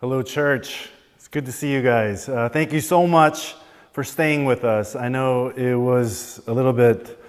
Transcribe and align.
Hello, 0.00 0.22
church. 0.22 0.88
It's 1.16 1.28
good 1.28 1.44
to 1.44 1.52
see 1.52 1.70
you 1.70 1.82
guys. 1.82 2.26
Uh, 2.26 2.48
thank 2.48 2.72
you 2.72 2.80
so 2.80 3.06
much 3.06 3.54
for 3.92 4.02
staying 4.02 4.46
with 4.46 4.64
us. 4.64 4.96
I 4.96 5.10
know 5.10 5.48
it 5.48 5.74
was 5.74 6.40
a 6.46 6.54
little 6.54 6.72
bit, 6.72 7.22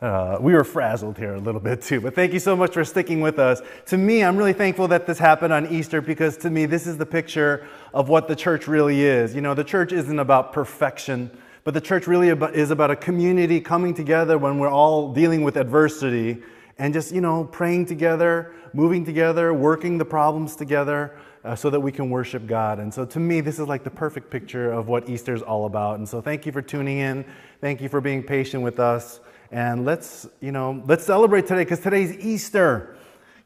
uh, 0.00 0.38
we 0.40 0.54
were 0.54 0.64
frazzled 0.64 1.18
here 1.18 1.34
a 1.34 1.38
little 1.38 1.60
bit 1.60 1.82
too, 1.82 2.00
but 2.00 2.14
thank 2.14 2.32
you 2.32 2.38
so 2.38 2.56
much 2.56 2.72
for 2.72 2.82
sticking 2.82 3.20
with 3.20 3.38
us. 3.38 3.60
To 3.88 3.98
me, 3.98 4.24
I'm 4.24 4.38
really 4.38 4.54
thankful 4.54 4.88
that 4.88 5.06
this 5.06 5.18
happened 5.18 5.52
on 5.52 5.66
Easter 5.66 6.00
because 6.00 6.38
to 6.38 6.48
me, 6.48 6.64
this 6.64 6.86
is 6.86 6.96
the 6.96 7.04
picture 7.04 7.66
of 7.92 8.08
what 8.08 8.26
the 8.26 8.34
church 8.34 8.66
really 8.66 9.02
is. 9.02 9.34
You 9.34 9.42
know, 9.42 9.52
the 9.52 9.62
church 9.62 9.92
isn't 9.92 10.18
about 10.18 10.54
perfection, 10.54 11.30
but 11.62 11.74
the 11.74 11.80
church 11.82 12.06
really 12.06 12.30
is 12.30 12.70
about 12.70 12.90
a 12.90 12.96
community 12.96 13.60
coming 13.60 13.92
together 13.92 14.38
when 14.38 14.58
we're 14.58 14.70
all 14.70 15.12
dealing 15.12 15.42
with 15.42 15.58
adversity 15.58 16.42
and 16.78 16.94
just, 16.94 17.12
you 17.12 17.20
know, 17.20 17.44
praying 17.44 17.84
together, 17.84 18.54
moving 18.72 19.04
together, 19.04 19.52
working 19.52 19.98
the 19.98 20.06
problems 20.06 20.56
together 20.56 21.14
uh, 21.44 21.54
so 21.54 21.70
that 21.70 21.80
we 21.80 21.92
can 21.92 22.10
worship 22.10 22.46
God. 22.46 22.78
And 22.78 22.92
so 22.92 23.04
to 23.06 23.20
me, 23.20 23.40
this 23.40 23.58
is 23.58 23.66
like 23.66 23.84
the 23.84 23.90
perfect 23.90 24.30
picture 24.30 24.70
of 24.72 24.88
what 24.88 25.08
Easter 25.08 25.34
is 25.34 25.42
all 25.42 25.66
about. 25.66 25.98
And 25.98 26.08
so 26.08 26.20
thank 26.20 26.46
you 26.46 26.52
for 26.52 26.62
tuning 26.62 26.98
in. 26.98 27.24
Thank 27.60 27.80
you 27.80 27.88
for 27.88 28.00
being 28.00 28.22
patient 28.22 28.62
with 28.62 28.80
us. 28.80 29.20
And 29.50 29.84
let's, 29.84 30.28
you 30.40 30.52
know, 30.52 30.82
let's 30.86 31.04
celebrate 31.04 31.46
today 31.46 31.62
because 31.64 31.80
today's 31.80 32.12
Easter. 32.18 32.96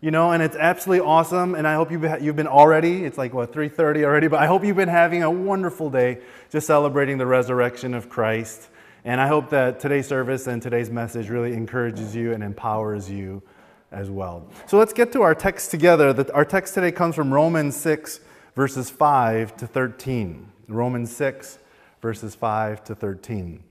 You 0.01 0.11
know, 0.11 0.33
and 0.33 0.43
it's 0.43 0.57
absolutely 0.57 1.07
awesome. 1.07 1.55
And 1.55 1.67
I 1.67 1.75
hope 1.75 1.93
you've, 1.93 2.05
you've 2.21 2.35
been 2.35 2.49
already, 2.49 3.05
it's 3.05 3.17
like, 3.17 3.33
what, 3.33 3.53
3.30 3.53 4.03
already? 4.03 4.27
But 4.27 4.41
I 4.41 4.47
hope 4.47 4.65
you've 4.65 4.77
been 4.77 4.89
having 4.89 5.23
a 5.23 5.31
wonderful 5.31 5.91
day 5.91 6.19
just 6.51 6.67
celebrating 6.67 7.19
the 7.19 7.27
resurrection 7.27 7.95
of 7.95 8.09
Christ. 8.09 8.69
And 9.05 9.21
I 9.21 9.29
hope 9.29 9.51
that 9.51 9.79
today's 9.79 10.09
service 10.09 10.49
and 10.49 10.61
today's 10.61 10.91
message 10.91 11.29
really 11.29 11.53
encourages 11.53 12.17
you 12.17 12.33
and 12.33 12.43
empowers 12.43 13.09
you 13.09 13.43
as 13.93 14.11
well. 14.11 14.49
So 14.67 14.79
let's 14.79 14.93
get 14.93 15.13
to 15.13 15.23
our 15.23 15.35
text 15.35 15.71
together. 15.71 16.27
Our 16.35 16.45
text 16.45 16.75
today 16.75 16.91
comes 16.91 17.15
from 17.15 17.33
Romans 17.33 17.77
6, 17.77 18.21
verses 18.57 18.91
5 18.91 19.57
to 19.59 19.67
13. 19.67 20.51
Romans 20.69 21.15
6, 21.15 21.59
verses 22.01 22.35
5 22.35 22.85
to 22.85 22.95
13. 22.95 23.63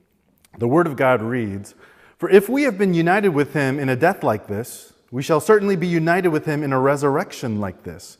The 0.57 0.67
Word 0.67 0.87
of 0.87 0.95
God 0.95 1.21
reads 1.21 1.75
For 2.17 2.29
if 2.29 2.47
we 2.47 2.63
have 2.63 2.77
been 2.77 2.93
united 2.93 3.29
with 3.29 3.53
him 3.53 3.79
in 3.79 3.89
a 3.89 3.95
death 3.95 4.23
like 4.23 4.47
this, 4.47 4.93
we 5.11 5.23
shall 5.23 5.41
certainly 5.41 5.75
be 5.75 5.87
united 5.87 6.29
with 6.29 6.45
him 6.45 6.63
in 6.63 6.71
a 6.71 6.79
resurrection 6.79 7.59
like 7.59 7.83
this, 7.83 8.17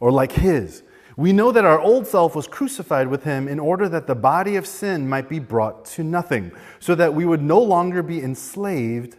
or 0.00 0.10
like 0.10 0.32
his. 0.32 0.82
We 1.16 1.32
know 1.32 1.52
that 1.52 1.64
our 1.64 1.78
old 1.78 2.06
self 2.06 2.34
was 2.34 2.46
crucified 2.46 3.08
with 3.08 3.24
him 3.24 3.46
in 3.46 3.60
order 3.60 3.88
that 3.88 4.06
the 4.06 4.14
body 4.14 4.56
of 4.56 4.66
sin 4.66 5.08
might 5.08 5.28
be 5.28 5.38
brought 5.38 5.84
to 5.86 6.02
nothing, 6.02 6.52
so 6.80 6.94
that 6.94 7.14
we 7.14 7.24
would 7.24 7.42
no 7.42 7.60
longer 7.60 8.02
be 8.02 8.22
enslaved 8.22 9.18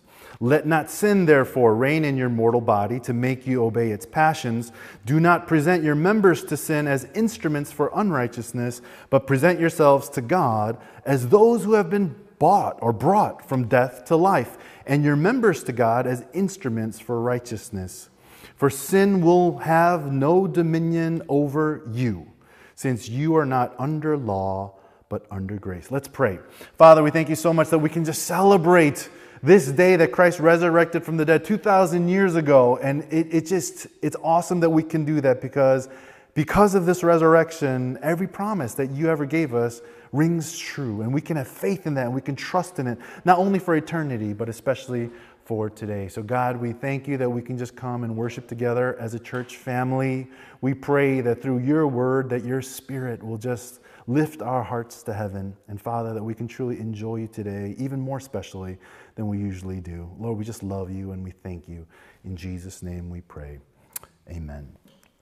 Let 0.43 0.65
not 0.65 0.89
sin, 0.89 1.27
therefore, 1.27 1.75
reign 1.75 2.03
in 2.03 2.17
your 2.17 2.27
mortal 2.27 2.61
body 2.61 2.99
to 3.01 3.13
make 3.13 3.45
you 3.45 3.63
obey 3.63 3.91
its 3.91 4.07
passions. 4.07 4.71
Do 5.05 5.19
not 5.19 5.45
present 5.45 5.83
your 5.83 5.93
members 5.93 6.43
to 6.45 6.57
sin 6.57 6.87
as 6.87 7.07
instruments 7.13 7.71
for 7.71 7.91
unrighteousness, 7.93 8.81
but 9.11 9.27
present 9.27 9.59
yourselves 9.59 10.09
to 10.09 10.21
God 10.21 10.79
as 11.05 11.27
those 11.27 11.63
who 11.63 11.73
have 11.73 11.91
been 11.91 12.15
bought 12.39 12.79
or 12.81 12.91
brought 12.91 13.47
from 13.47 13.67
death 13.67 14.03
to 14.05 14.15
life, 14.15 14.57
and 14.87 15.03
your 15.03 15.15
members 15.15 15.63
to 15.65 15.71
God 15.71 16.07
as 16.07 16.25
instruments 16.33 16.99
for 16.99 17.21
righteousness. 17.21 18.09
For 18.55 18.71
sin 18.71 19.21
will 19.21 19.59
have 19.59 20.11
no 20.11 20.47
dominion 20.47 21.21
over 21.29 21.87
you, 21.91 22.31
since 22.73 23.07
you 23.07 23.35
are 23.35 23.45
not 23.45 23.75
under 23.77 24.17
law, 24.17 24.73
but 25.07 25.27
under 25.29 25.57
grace. 25.57 25.91
Let's 25.91 26.07
pray. 26.07 26.39
Father, 26.79 27.03
we 27.03 27.11
thank 27.11 27.29
you 27.29 27.35
so 27.35 27.53
much 27.53 27.69
that 27.69 27.77
we 27.77 27.89
can 27.89 28.03
just 28.03 28.23
celebrate 28.23 29.07
this 29.43 29.71
day 29.71 29.95
that 29.95 30.11
Christ 30.11 30.39
resurrected 30.39 31.03
from 31.03 31.17
the 31.17 31.25
dead 31.25 31.43
2,000 31.43 32.07
years 32.07 32.35
ago. 32.35 32.77
And 32.77 33.03
it, 33.11 33.27
it 33.33 33.45
just, 33.47 33.87
it's 34.01 34.15
awesome 34.23 34.59
that 34.59 34.69
we 34.69 34.83
can 34.83 35.03
do 35.03 35.19
that 35.21 35.41
because, 35.41 35.89
because 36.33 36.75
of 36.75 36.85
this 36.85 37.03
resurrection, 37.03 37.97
every 38.03 38.27
promise 38.27 38.75
that 38.75 38.91
you 38.91 39.09
ever 39.09 39.25
gave 39.25 39.55
us 39.55 39.81
rings 40.11 40.57
true. 40.57 41.01
And 41.01 41.13
we 41.13 41.21
can 41.21 41.37
have 41.37 41.47
faith 41.47 41.87
in 41.87 41.95
that 41.95 42.05
and 42.05 42.13
we 42.13 42.21
can 42.21 42.35
trust 42.35 42.77
in 42.77 42.85
it, 42.85 42.99
not 43.25 43.39
only 43.39 43.57
for 43.57 43.75
eternity, 43.75 44.33
but 44.33 44.47
especially 44.47 45.09
for 45.45 45.69
today. 45.69 46.07
So, 46.07 46.21
God, 46.21 46.57
we 46.57 46.71
thank 46.71 47.07
you 47.07 47.17
that 47.17 47.29
we 47.29 47.41
can 47.41 47.57
just 47.57 47.75
come 47.75 48.03
and 48.03 48.15
worship 48.15 48.47
together 48.47 48.95
as 48.99 49.15
a 49.15 49.19
church 49.19 49.57
family. 49.57 50.27
We 50.61 50.75
pray 50.75 51.21
that 51.21 51.41
through 51.41 51.59
your 51.59 51.87
word, 51.87 52.29
that 52.29 52.45
your 52.45 52.61
spirit 52.61 53.23
will 53.23 53.39
just 53.39 53.79
lift 54.07 54.41
our 54.41 54.63
hearts 54.63 55.01
to 55.03 55.13
heaven. 55.13 55.55
And 55.67 55.81
Father, 55.81 56.13
that 56.13 56.23
we 56.23 56.35
can 56.35 56.47
truly 56.47 56.79
enjoy 56.79 57.17
you 57.17 57.27
today, 57.27 57.75
even 57.79 57.99
more 57.99 58.19
specially 58.19 58.77
than 59.21 59.29
we 59.29 59.37
usually 59.37 59.79
do. 59.79 60.09
Lord, 60.19 60.39
we 60.39 60.43
just 60.43 60.63
love 60.63 60.89
you 60.89 61.11
and 61.11 61.23
we 61.23 61.29
thank 61.29 61.69
you. 61.69 61.85
In 62.25 62.35
Jesus' 62.35 62.81
name 62.81 63.07
we 63.11 63.21
pray. 63.21 63.59
Amen. 64.27 64.67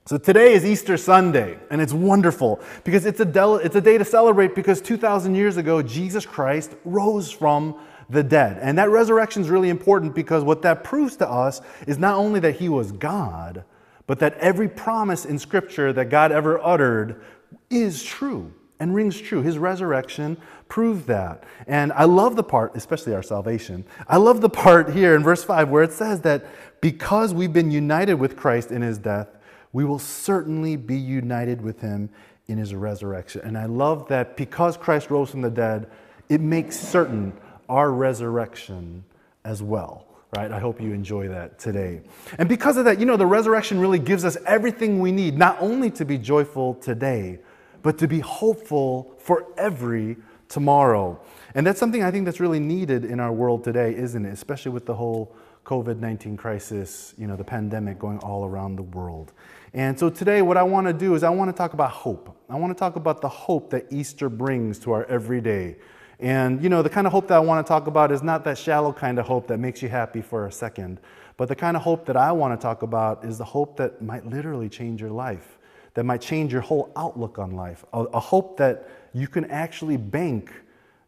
So 0.06 0.16
today 0.16 0.54
is 0.54 0.64
Easter 0.64 0.96
Sunday, 0.96 1.58
and 1.70 1.82
it's 1.82 1.92
wonderful 1.92 2.60
because 2.82 3.04
it's 3.04 3.20
a, 3.20 3.26
del- 3.26 3.56
it's 3.56 3.76
a 3.76 3.80
day 3.80 3.98
to 3.98 4.04
celebrate 4.04 4.54
because 4.54 4.80
2,000 4.80 5.34
years 5.34 5.58
ago, 5.58 5.82
Jesus 5.82 6.24
Christ 6.24 6.74
rose 6.86 7.30
from 7.30 7.78
the 8.08 8.22
dead. 8.22 8.58
And 8.62 8.78
that 8.78 8.88
resurrection 8.88 9.42
is 9.42 9.50
really 9.50 9.68
important 9.68 10.14
because 10.14 10.44
what 10.44 10.62
that 10.62 10.82
proves 10.82 11.16
to 11.16 11.28
us 11.28 11.60
is 11.86 11.98
not 11.98 12.16
only 12.16 12.40
that 12.40 12.56
he 12.56 12.70
was 12.70 12.92
God, 12.92 13.64
but 14.06 14.18
that 14.20 14.32
every 14.38 14.68
promise 14.68 15.26
in 15.26 15.38
Scripture 15.38 15.92
that 15.92 16.06
God 16.06 16.32
ever 16.32 16.58
uttered 16.64 17.22
is 17.68 18.02
true 18.02 18.54
and 18.80 18.94
rings 18.94 19.20
true. 19.20 19.42
His 19.42 19.58
resurrection 19.58 20.38
proved 20.68 21.06
that. 21.06 21.44
And 21.66 21.92
I 21.92 22.04
love 22.04 22.34
the 22.34 22.42
part, 22.42 22.74
especially 22.74 23.14
our 23.14 23.22
salvation. 23.22 23.84
I 24.08 24.16
love 24.16 24.40
the 24.40 24.48
part 24.48 24.92
here 24.92 25.14
in 25.14 25.22
verse 25.22 25.44
5 25.44 25.68
where 25.68 25.82
it 25.82 25.92
says 25.92 26.22
that 26.22 26.46
because 26.80 27.34
we've 27.34 27.52
been 27.52 27.70
united 27.70 28.14
with 28.14 28.36
Christ 28.36 28.70
in 28.70 28.82
his 28.82 28.98
death, 28.98 29.28
we 29.72 29.84
will 29.84 29.98
certainly 29.98 30.76
be 30.76 30.96
united 30.96 31.60
with 31.60 31.80
him 31.80 32.08
in 32.48 32.58
his 32.58 32.74
resurrection. 32.74 33.42
And 33.44 33.56
I 33.56 33.66
love 33.66 34.08
that 34.08 34.36
because 34.36 34.76
Christ 34.76 35.10
rose 35.10 35.30
from 35.30 35.42
the 35.42 35.50
dead, 35.50 35.88
it 36.28 36.40
makes 36.40 36.76
certain 36.76 37.32
our 37.68 37.92
resurrection 37.92 39.04
as 39.44 39.62
well 39.62 40.06
right? 40.36 40.52
I 40.52 40.60
hope 40.60 40.80
you 40.80 40.92
enjoy 40.92 41.26
that 41.28 41.58
today. 41.58 42.02
And 42.38 42.48
because 42.48 42.76
of 42.76 42.84
that, 42.84 43.00
you 43.00 43.06
know, 43.06 43.16
the 43.16 43.26
resurrection 43.26 43.80
really 43.80 43.98
gives 43.98 44.24
us 44.24 44.36
everything 44.46 45.00
we 45.00 45.10
need, 45.10 45.36
not 45.36 45.56
only 45.60 45.90
to 45.90 46.04
be 46.04 46.18
joyful 46.18 46.74
today, 46.74 47.40
but 47.82 47.98
to 47.98 48.08
be 48.08 48.20
hopeful 48.20 49.14
for 49.18 49.46
every 49.56 50.16
tomorrow. 50.48 51.20
And 51.54 51.66
that's 51.66 51.80
something 51.80 52.02
I 52.02 52.10
think 52.10 52.26
that's 52.26 52.40
really 52.40 52.60
needed 52.60 53.04
in 53.04 53.20
our 53.20 53.32
world 53.32 53.64
today, 53.64 53.94
isn't 53.94 54.24
it? 54.24 54.32
Especially 54.32 54.72
with 54.72 54.86
the 54.86 54.94
whole 54.94 55.34
COVID 55.64 55.98
19 55.98 56.36
crisis, 56.36 57.14
you 57.16 57.26
know, 57.26 57.36
the 57.36 57.44
pandemic 57.44 57.98
going 57.98 58.18
all 58.18 58.44
around 58.44 58.76
the 58.76 58.82
world. 58.82 59.32
And 59.72 59.98
so 59.98 60.10
today, 60.10 60.42
what 60.42 60.56
I 60.56 60.62
want 60.62 60.86
to 60.88 60.92
do 60.92 61.14
is 61.14 61.22
I 61.22 61.30
want 61.30 61.48
to 61.50 61.56
talk 61.56 61.74
about 61.74 61.90
hope. 61.90 62.36
I 62.48 62.56
want 62.56 62.76
to 62.76 62.78
talk 62.78 62.96
about 62.96 63.20
the 63.20 63.28
hope 63.28 63.70
that 63.70 63.86
Easter 63.90 64.28
brings 64.28 64.78
to 64.80 64.92
our 64.92 65.04
everyday. 65.04 65.76
And, 66.18 66.62
you 66.62 66.68
know, 66.68 66.82
the 66.82 66.90
kind 66.90 67.06
of 67.06 67.12
hope 67.12 67.28
that 67.28 67.36
I 67.36 67.40
want 67.40 67.64
to 67.64 67.68
talk 67.68 67.86
about 67.86 68.10
is 68.10 68.22
not 68.22 68.44
that 68.44 68.58
shallow 68.58 68.92
kind 68.92 69.18
of 69.18 69.26
hope 69.26 69.46
that 69.46 69.58
makes 69.58 69.80
you 69.80 69.88
happy 69.88 70.20
for 70.20 70.46
a 70.46 70.52
second, 70.52 71.00
but 71.36 71.48
the 71.48 71.56
kind 71.56 71.76
of 71.76 71.82
hope 71.82 72.04
that 72.06 72.16
I 72.16 72.32
want 72.32 72.58
to 72.58 72.62
talk 72.62 72.82
about 72.82 73.24
is 73.24 73.38
the 73.38 73.44
hope 73.44 73.76
that 73.78 74.02
might 74.02 74.26
literally 74.26 74.68
change 74.68 75.00
your 75.00 75.10
life 75.10 75.58
that 75.94 76.04
might 76.04 76.20
change 76.20 76.52
your 76.52 76.62
whole 76.62 76.92
outlook 76.96 77.38
on 77.38 77.52
life, 77.52 77.84
a, 77.92 78.02
a 78.04 78.20
hope 78.20 78.56
that 78.58 78.88
you 79.12 79.26
can 79.26 79.44
actually 79.46 79.96
bank 79.96 80.52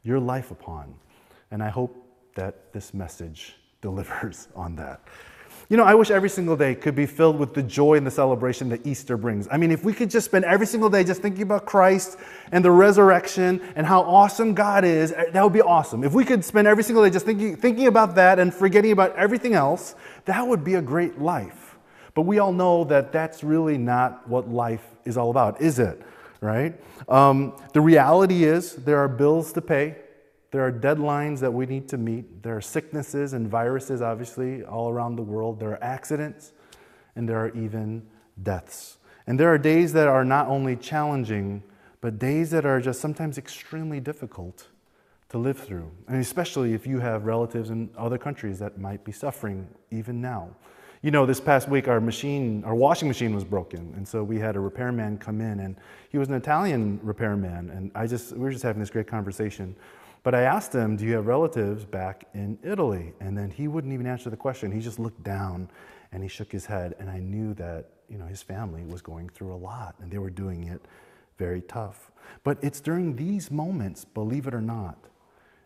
your 0.02 0.18
life 0.18 0.50
upon. 0.50 0.94
And 1.50 1.62
I 1.62 1.68
hope 1.68 1.96
that 2.34 2.72
this 2.72 2.94
message 2.94 3.54
delivers 3.80 4.48
on 4.54 4.76
that. 4.76 5.00
You 5.68 5.76
know, 5.78 5.84
I 5.84 5.94
wish 5.94 6.10
every 6.10 6.28
single 6.28 6.56
day 6.56 6.74
could 6.74 6.94
be 6.94 7.06
filled 7.06 7.38
with 7.38 7.54
the 7.54 7.62
joy 7.62 7.94
and 7.94 8.06
the 8.06 8.10
celebration 8.10 8.68
that 8.68 8.86
Easter 8.86 9.16
brings. 9.16 9.48
I 9.50 9.56
mean, 9.56 9.70
if 9.70 9.84
we 9.84 9.94
could 9.94 10.10
just 10.10 10.26
spend 10.26 10.44
every 10.44 10.66
single 10.66 10.90
day 10.90 11.02
just 11.02 11.22
thinking 11.22 11.42
about 11.42 11.64
Christ 11.64 12.18
and 12.50 12.62
the 12.62 12.70
resurrection 12.70 13.60
and 13.74 13.86
how 13.86 14.02
awesome 14.02 14.54
God 14.54 14.84
is, 14.84 15.12
eh, 15.12 15.30
that 15.32 15.42
would 15.42 15.52
be 15.52 15.62
awesome. 15.62 16.04
If 16.04 16.12
we 16.12 16.26
could 16.26 16.44
spend 16.44 16.68
every 16.68 16.84
single 16.84 17.02
day 17.02 17.10
just 17.10 17.24
thinking, 17.24 17.56
thinking 17.56 17.86
about 17.86 18.14
that 18.16 18.38
and 18.38 18.52
forgetting 18.52 18.92
about 18.92 19.16
everything 19.16 19.54
else, 19.54 19.94
that 20.26 20.46
would 20.46 20.62
be 20.62 20.74
a 20.74 20.82
great 20.82 21.18
life. 21.18 21.61
But 22.14 22.22
we 22.22 22.38
all 22.38 22.52
know 22.52 22.84
that 22.84 23.12
that's 23.12 23.42
really 23.42 23.78
not 23.78 24.28
what 24.28 24.48
life 24.48 24.84
is 25.04 25.16
all 25.16 25.30
about, 25.30 25.60
is 25.60 25.78
it? 25.78 26.02
Right? 26.40 26.74
Um, 27.08 27.56
the 27.72 27.80
reality 27.80 28.44
is 28.44 28.76
there 28.76 28.98
are 28.98 29.08
bills 29.08 29.52
to 29.54 29.60
pay, 29.62 29.96
there 30.50 30.66
are 30.66 30.72
deadlines 30.72 31.40
that 31.40 31.52
we 31.52 31.66
need 31.66 31.88
to 31.88 31.96
meet, 31.96 32.42
there 32.42 32.56
are 32.56 32.60
sicknesses 32.60 33.32
and 33.32 33.48
viruses, 33.48 34.02
obviously, 34.02 34.62
all 34.64 34.90
around 34.90 35.16
the 35.16 35.22
world, 35.22 35.60
there 35.60 35.70
are 35.70 35.82
accidents, 35.82 36.52
and 37.16 37.28
there 37.28 37.38
are 37.38 37.56
even 37.56 38.02
deaths. 38.42 38.98
And 39.26 39.38
there 39.38 39.48
are 39.48 39.58
days 39.58 39.92
that 39.92 40.08
are 40.08 40.24
not 40.24 40.48
only 40.48 40.76
challenging, 40.76 41.62
but 42.00 42.18
days 42.18 42.50
that 42.50 42.66
are 42.66 42.80
just 42.80 43.00
sometimes 43.00 43.38
extremely 43.38 44.00
difficult 44.00 44.66
to 45.28 45.38
live 45.38 45.58
through. 45.58 45.90
And 46.08 46.20
especially 46.20 46.74
if 46.74 46.86
you 46.86 46.98
have 46.98 47.24
relatives 47.24 47.70
in 47.70 47.88
other 47.96 48.18
countries 48.18 48.58
that 48.58 48.78
might 48.78 49.04
be 49.04 49.12
suffering 49.12 49.68
even 49.90 50.20
now. 50.20 50.50
You 51.04 51.10
know, 51.10 51.26
this 51.26 51.40
past 51.40 51.68
week 51.68 51.88
our 51.88 52.00
machine, 52.00 52.62
our 52.62 52.76
washing 52.76 53.08
machine 53.08 53.34
was 53.34 53.42
broken, 53.42 53.92
and 53.96 54.06
so 54.06 54.22
we 54.22 54.38
had 54.38 54.54
a 54.54 54.60
repairman 54.60 55.18
come 55.18 55.40
in, 55.40 55.58
and 55.58 55.74
he 56.10 56.16
was 56.16 56.28
an 56.28 56.34
Italian 56.34 57.00
repairman, 57.02 57.70
and 57.70 57.90
I 57.96 58.06
just 58.06 58.32
we 58.34 58.38
were 58.38 58.52
just 58.52 58.62
having 58.62 58.78
this 58.78 58.90
great 58.90 59.08
conversation. 59.08 59.74
But 60.22 60.36
I 60.36 60.42
asked 60.42 60.72
him, 60.72 60.96
"Do 60.96 61.04
you 61.04 61.14
have 61.14 61.26
relatives 61.26 61.84
back 61.84 62.28
in 62.34 62.56
Italy?" 62.62 63.14
And 63.18 63.36
then 63.36 63.50
he 63.50 63.66
wouldn't 63.66 63.92
even 63.92 64.06
answer 64.06 64.30
the 64.30 64.36
question. 64.36 64.70
He 64.70 64.78
just 64.78 65.00
looked 65.00 65.24
down, 65.24 65.68
and 66.12 66.22
he 66.22 66.28
shook 66.28 66.52
his 66.52 66.66
head, 66.66 66.94
and 67.00 67.10
I 67.10 67.18
knew 67.18 67.52
that 67.54 67.88
you 68.08 68.16
know 68.16 68.26
his 68.26 68.40
family 68.40 68.84
was 68.84 69.02
going 69.02 69.28
through 69.28 69.52
a 69.52 69.58
lot, 69.58 69.96
and 70.00 70.08
they 70.08 70.18
were 70.18 70.30
doing 70.30 70.68
it 70.68 70.82
very 71.36 71.62
tough. 71.62 72.12
But 72.44 72.58
it's 72.62 72.80
during 72.80 73.16
these 73.16 73.50
moments, 73.50 74.04
believe 74.04 74.46
it 74.46 74.54
or 74.54 74.60
not, 74.60 75.08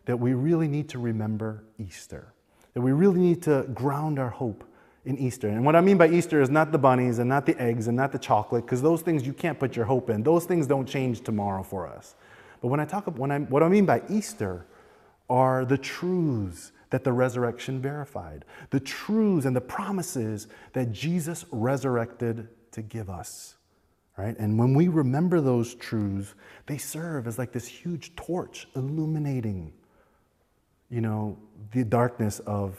that 0.05 0.17
we 0.17 0.33
really 0.33 0.67
need 0.67 0.89
to 0.89 0.97
remember 0.97 1.63
Easter. 1.77 2.33
That 2.73 2.81
we 2.81 2.91
really 2.91 3.19
need 3.19 3.43
to 3.43 3.67
ground 3.75 4.17
our 4.17 4.31
hope 4.31 4.63
in 5.07 5.17
Easter. 5.17 5.47
And 5.47 5.65
what 5.65 5.75
I 5.75 5.81
mean 5.81 5.97
by 5.97 6.09
Easter 6.09 6.41
is 6.41 6.49
not 6.49 6.73
the 6.73 6.77
bunnies 6.77 7.19
and 7.19 7.29
not 7.29 7.45
the 7.45 7.59
eggs 7.61 7.87
and 7.87 7.95
not 7.95 8.11
the 8.11 8.19
chocolate, 8.19 8.65
because 8.65 8.81
those 8.81 9.01
things 9.01 9.25
you 9.25 9.31
can't 9.31 9.57
put 9.57 9.73
your 9.73 9.85
hope 9.85 10.09
in. 10.09 10.21
Those 10.21 10.43
things 10.45 10.67
don't 10.67 10.85
change 10.85 11.21
tomorrow 11.21 11.63
for 11.63 11.87
us. 11.87 12.15
But 12.61 12.67
when 12.67 12.81
I 12.81 12.85
talk 12.85 13.07
about 13.07 13.17
when 13.17 13.31
I, 13.31 13.39
what 13.39 13.63
I 13.63 13.69
mean 13.69 13.85
by 13.85 14.01
Easter 14.09 14.65
are 15.29 15.63
the 15.63 15.77
truths 15.77 16.73
that 16.89 17.05
the 17.05 17.13
resurrection 17.13 17.81
verified, 17.81 18.43
the 18.69 18.81
truths 18.81 19.45
and 19.45 19.55
the 19.55 19.61
promises 19.61 20.47
that 20.73 20.91
Jesus 20.91 21.45
resurrected 21.51 22.49
to 22.71 22.81
give 22.81 23.09
us. 23.09 23.55
Right? 24.17 24.35
And 24.37 24.59
when 24.59 24.73
we 24.73 24.89
remember 24.89 25.39
those 25.39 25.73
truths, 25.75 26.33
they 26.65 26.77
serve 26.77 27.27
as 27.27 27.37
like 27.37 27.53
this 27.53 27.67
huge 27.67 28.15
torch 28.15 28.67
illuminating, 28.75 29.71
you 30.89 30.99
know, 30.99 31.37
the 31.71 31.85
darkness 31.85 32.39
of 32.39 32.77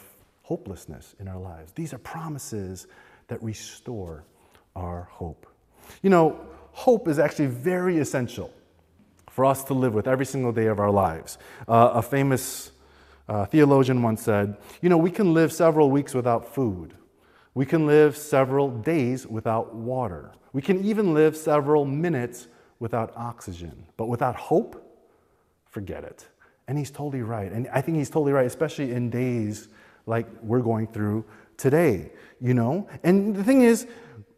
hopelessness 0.49 1.15
in 1.21 1.29
our 1.29 1.39
lives. 1.39 1.73
These 1.73 1.93
are 1.93 1.99
promises 1.99 2.87
that 3.27 3.43
restore 3.43 4.25
our 4.75 5.03
hope. 5.11 5.47
You 6.01 6.09
know, 6.09 6.41
hope 6.73 7.07
is 7.07 7.19
actually 7.19 7.49
very 7.49 7.99
essential 7.99 8.51
for 9.31 9.45
us 9.45 9.63
to 9.65 9.75
live 9.75 9.93
with 9.93 10.09
every 10.09 10.25
single 10.25 10.51
day 10.53 10.65
of 10.67 10.81
our 10.81 10.91
lives. 10.91 11.37
Uh, 11.69 11.91
a 11.93 12.03
famous 12.03 12.73
uh, 13.29 13.45
theologian 13.45 14.03
once 14.03 14.23
said, 14.23 14.57
You 14.81 14.89
know, 14.89 14.97
we 14.97 15.11
can 15.11 15.35
live 15.35 15.53
several 15.53 15.91
weeks 15.91 16.15
without 16.15 16.55
food, 16.55 16.95
we 17.53 17.67
can 17.67 17.87
live 17.87 18.17
several 18.17 18.71
days 18.71 19.27
without 19.27 19.75
water, 19.75 20.33
we 20.55 20.63
can 20.63 20.83
even 20.83 21.13
live 21.13 21.37
several 21.37 21.85
minutes 21.85 22.49
without 22.79 23.13
oxygen. 23.17 23.85
But 23.99 24.07
without 24.07 24.37
hope, 24.37 24.83
forget 25.67 26.05
it. 26.05 26.27
And 26.69 26.79
he's 26.79 26.91
totally 26.91 27.23
right. 27.23 27.53
And 27.53 27.69
I 27.69 27.83
think 27.83 27.99
he's 27.99 28.09
totally 28.09 28.33
right, 28.33 28.47
especially 28.47 28.93
in 28.93 29.11
days 29.11 29.69
like 30.09 30.27
we're 30.43 30.61
going 30.61 30.87
through 30.87 31.25
today, 31.57 32.11
you 32.41 32.55
know? 32.55 32.89
And 33.05 33.37
the 33.37 33.45
thing 33.45 33.63
is, 33.63 33.87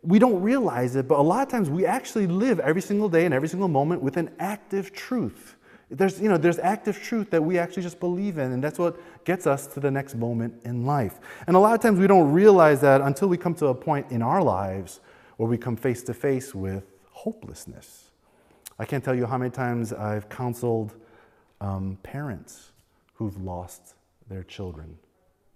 we 0.02 0.18
don't 0.18 0.42
realize 0.42 0.96
it, 0.96 1.06
but 1.06 1.18
a 1.18 1.22
lot 1.22 1.42
of 1.42 1.48
times 1.48 1.70
we 1.70 1.86
actually 1.86 2.26
live 2.26 2.58
every 2.60 2.82
single 2.82 3.08
day 3.08 3.24
and 3.24 3.34
every 3.34 3.48
single 3.48 3.68
moment 3.68 4.02
with 4.02 4.16
an 4.16 4.30
active 4.38 4.92
truth. 4.92 5.56
There's, 5.90 6.20
you 6.20 6.28
know, 6.28 6.36
there's 6.36 6.58
active 6.58 7.00
truth 7.02 7.30
that 7.30 7.42
we 7.42 7.58
actually 7.58 7.82
just 7.82 8.00
believe 8.00 8.38
in, 8.38 8.52
and 8.52 8.62
that's 8.62 8.78
what 8.78 8.96
gets 9.24 9.46
us 9.46 9.66
to 9.68 9.80
the 9.80 9.90
next 9.90 10.14
moment 10.14 10.54
in 10.64 10.86
life. 10.86 11.18
And 11.46 11.56
a 11.56 11.58
lot 11.58 11.74
of 11.74 11.80
times 11.80 11.98
we 11.98 12.06
don't 12.06 12.32
realize 12.32 12.80
that 12.80 13.00
until 13.00 13.28
we 13.28 13.36
come 13.36 13.54
to 13.54 13.66
a 13.66 13.74
point 13.74 14.10
in 14.10 14.22
our 14.22 14.42
lives 14.42 15.00
where 15.36 15.48
we 15.48 15.58
come 15.58 15.76
face 15.76 16.02
to 16.04 16.14
face 16.14 16.54
with 16.54 16.84
hopelessness. 17.10 18.10
I 18.78 18.84
can't 18.86 19.04
tell 19.04 19.14
you 19.14 19.26
how 19.26 19.36
many 19.36 19.50
times 19.50 19.92
I've 19.92 20.28
counseled 20.28 20.94
um, 21.60 21.98
parents 22.02 22.70
who've 23.14 23.36
lost 23.42 23.94
their 24.28 24.44
children 24.44 24.96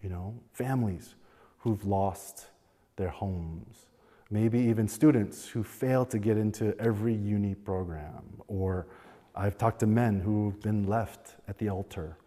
you 0.05 0.11
know, 0.11 0.35
families 0.53 1.15
who've 1.59 1.85
lost 1.87 2.49
their 2.97 3.09
homes, 3.09 3.87
maybe 4.31 4.59
even 4.59 4.87
students 4.87 5.49
who 5.49 5.65
fail 5.65 6.05
to 6.05 6.19
get 6.19 6.37
into 6.37 6.79
every 6.79 7.15
uni 7.15 7.55
program, 7.55 8.23
or 8.47 8.87
I've 9.35 9.57
talked 9.57 9.81
to 9.81 9.87
men 9.87 10.21
who've 10.21 10.61
been 10.61 10.87
left 10.87 11.37
at 11.49 11.57
the 11.57 11.71
altar, 11.71 12.19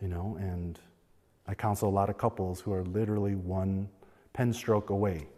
you 0.00 0.08
know, 0.08 0.38
and 0.40 0.80
I 1.46 1.54
counsel 1.54 1.90
a 1.90 1.94
lot 2.00 2.08
of 2.08 2.16
couples 2.16 2.60
who 2.60 2.72
are 2.72 2.84
literally 2.84 3.34
one 3.34 3.90
pen 4.32 4.50
stroke 4.50 4.88
away 4.88 5.28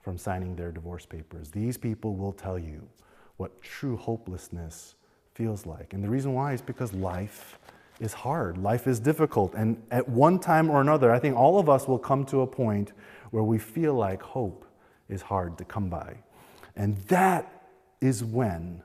from 0.00 0.16
signing 0.16 0.56
their 0.56 0.72
divorce 0.72 1.04
papers. 1.04 1.50
These 1.50 1.76
people 1.76 2.16
will 2.16 2.32
tell 2.32 2.58
you 2.58 2.88
what 3.36 3.60
true 3.60 3.98
hopelessness 3.98 4.94
feels 5.34 5.66
like. 5.66 5.92
And 5.92 6.02
the 6.02 6.08
reason 6.08 6.32
why 6.32 6.54
is 6.54 6.62
because 6.62 6.94
life 6.94 7.58
is 8.00 8.12
hard. 8.12 8.58
Life 8.58 8.86
is 8.86 8.98
difficult. 9.00 9.54
And 9.54 9.82
at 9.90 10.08
one 10.08 10.38
time 10.38 10.70
or 10.70 10.80
another, 10.80 11.12
I 11.12 11.18
think 11.18 11.36
all 11.36 11.58
of 11.58 11.68
us 11.68 11.86
will 11.86 11.98
come 11.98 12.24
to 12.26 12.40
a 12.40 12.46
point 12.46 12.92
where 13.30 13.44
we 13.44 13.58
feel 13.58 13.94
like 13.94 14.22
hope 14.22 14.64
is 15.08 15.22
hard 15.22 15.58
to 15.58 15.64
come 15.64 15.88
by. 15.88 16.16
And 16.76 16.96
that 17.08 17.66
is 18.00 18.24
when 18.24 18.82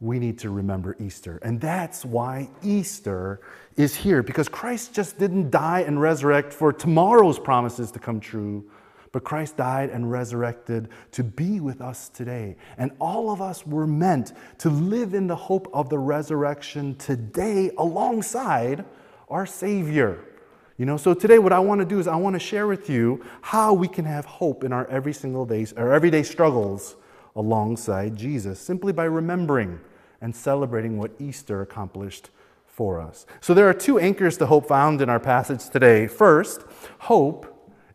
we 0.00 0.18
need 0.18 0.38
to 0.38 0.50
remember 0.50 0.96
Easter. 0.98 1.38
And 1.42 1.60
that's 1.60 2.04
why 2.04 2.50
Easter 2.62 3.40
is 3.76 3.94
here, 3.94 4.22
because 4.22 4.48
Christ 4.48 4.92
just 4.94 5.18
didn't 5.18 5.50
die 5.50 5.80
and 5.80 6.00
resurrect 6.00 6.52
for 6.52 6.72
tomorrow's 6.72 7.38
promises 7.38 7.92
to 7.92 8.00
come 8.00 8.18
true, 8.18 8.68
but 9.12 9.24
Christ 9.24 9.58
died 9.58 9.90
and 9.90 10.10
resurrected 10.10 10.88
to 11.12 11.22
be 11.22 11.60
with 11.60 11.80
us 11.80 12.08
today. 12.08 12.56
And 12.78 12.90
all 12.98 13.30
of 13.30 13.42
us 13.42 13.66
were 13.66 13.86
meant 13.86 14.32
to 14.58 14.70
live 14.70 15.12
in 15.14 15.26
the 15.26 15.36
hope 15.36 15.68
of 15.74 15.90
the 15.90 15.98
resurrection 15.98 16.96
today 16.96 17.70
alongside 17.76 18.84
our 19.28 19.46
Savior. 19.46 20.24
You 20.78 20.86
know, 20.86 20.96
so 20.96 21.12
today 21.12 21.38
what 21.38 21.52
I 21.52 21.58
want 21.58 21.80
to 21.80 21.84
do 21.84 22.00
is 22.00 22.08
I 22.08 22.16
want 22.16 22.34
to 22.34 22.40
share 22.40 22.66
with 22.66 22.88
you 22.88 23.22
how 23.42 23.74
we 23.74 23.86
can 23.86 24.06
have 24.06 24.24
hope 24.24 24.64
in 24.64 24.72
our 24.72 24.86
every 24.88 25.12
single 25.12 25.44
days, 25.44 25.74
our 25.74 25.92
everyday 25.92 26.22
struggles 26.22 26.96
alongside 27.36 28.16
Jesus, 28.16 28.58
simply 28.58 28.92
by 28.92 29.04
remembering 29.04 29.78
and 30.22 30.34
celebrating 30.34 30.98
what 30.98 31.12
Easter 31.18 31.60
accomplished 31.60 32.30
for 32.66 33.00
us. 33.00 33.26
So 33.42 33.52
there 33.52 33.68
are 33.68 33.74
two 33.74 33.98
anchors 33.98 34.38
to 34.38 34.46
hope 34.46 34.66
found 34.66 35.02
in 35.02 35.10
our 35.10 35.20
passage 35.20 35.68
today. 35.68 36.06
First, 36.06 36.62
hope 37.00 37.51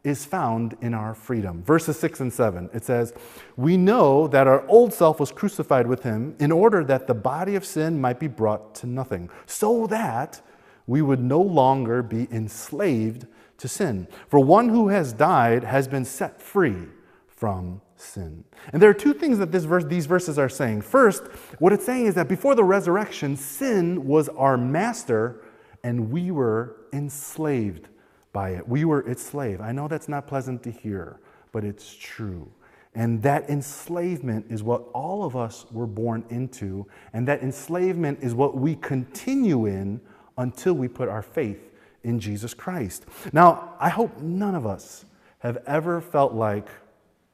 is 0.08 0.26
found 0.26 0.78
in 0.82 0.94
our 0.94 1.14
freedom. 1.14 1.62
Verses 1.64 2.00
6 2.00 2.22
and 2.22 2.34
7, 2.34 2.70
it 2.74 2.86
says, 2.86 3.14
We 3.56 3.76
know 3.76 4.28
that 4.28 4.48
our 4.48 4.66
old 4.68 4.94
self 4.94 5.20
was 5.20 5.32
crucified 5.32 5.86
with 5.86 6.04
him 6.04 6.36
in 6.40 6.52
order 6.52 6.84
that 6.86 7.08
the 7.08 7.14
body 7.14 7.56
of 7.56 7.66
sin 7.66 8.00
might 8.00 8.20
be 8.20 8.28
brought 8.28 8.74
to 8.76 8.88
nothing, 8.88 9.30
so 9.46 9.86
that 9.88 10.42
we 10.86 11.02
would 11.02 11.20
no 11.20 11.42
longer 11.42 12.02
be 12.02 12.28
enslaved 12.32 13.28
to 13.58 13.68
sin. 13.68 14.08
For 14.30 14.40
one 14.40 14.70
who 14.70 14.88
has 14.88 15.12
died 15.12 15.64
has 15.64 15.88
been 15.88 16.06
set 16.06 16.42
free 16.42 16.86
from 17.28 17.82
sin. 17.98 18.46
And 18.72 18.82
there 18.82 18.90
are 18.90 18.96
two 18.96 19.14
things 19.14 19.40
that 19.40 19.50
verse, 19.50 19.84
these 19.84 20.06
verses 20.06 20.40
are 20.40 20.50
saying. 20.50 20.82
First, 20.82 21.24
what 21.60 21.74
it's 21.74 21.86
saying 21.86 22.06
is 22.06 22.16
that 22.16 22.30
before 22.30 22.56
the 22.56 22.64
resurrection, 22.64 23.36
sin 23.36 24.06
was 24.06 24.30
our 24.30 24.58
master 24.58 25.44
and 25.84 26.12
we 26.12 26.32
were 26.32 26.78
enslaved 26.94 27.90
by 28.34 28.52
it. 28.52 28.68
We 28.68 28.86
were 28.86 29.02
its 29.02 29.24
slave. 29.24 29.62
I 29.62 29.72
know 29.72 29.88
that's 29.88 30.10
not 30.10 30.28
pleasant 30.28 30.64
to 30.64 30.72
hear, 30.72 31.20
but 31.52 31.64
it's 31.64 31.96
true. 31.96 32.52
And 32.96 33.22
that 33.24 33.50
enslavement 33.50 34.48
is 34.50 34.64
what 34.64 34.84
all 34.94 35.24
of 35.24 35.36
us 35.36 35.66
were 35.72 35.86
born 35.86 36.26
into, 36.30 36.88
and 37.14 37.28
that 37.28 37.44
enslavement 37.44 38.20
is 38.22 38.34
what 38.34 38.58
we 38.58 38.76
continue 38.76 39.66
in 39.68 40.02
until 40.38 40.74
we 40.74 40.88
put 40.88 41.08
our 41.10 41.22
faith 41.22 41.72
in 42.04 42.20
Jesus 42.20 42.54
Christ. 42.54 43.06
Now, 43.34 43.76
I 43.80 43.90
hope 43.90 44.20
none 44.22 44.56
of 44.56 44.66
us 44.66 45.06
have 45.40 45.58
ever 45.68 46.02
felt 46.02 46.34
like 46.34 46.70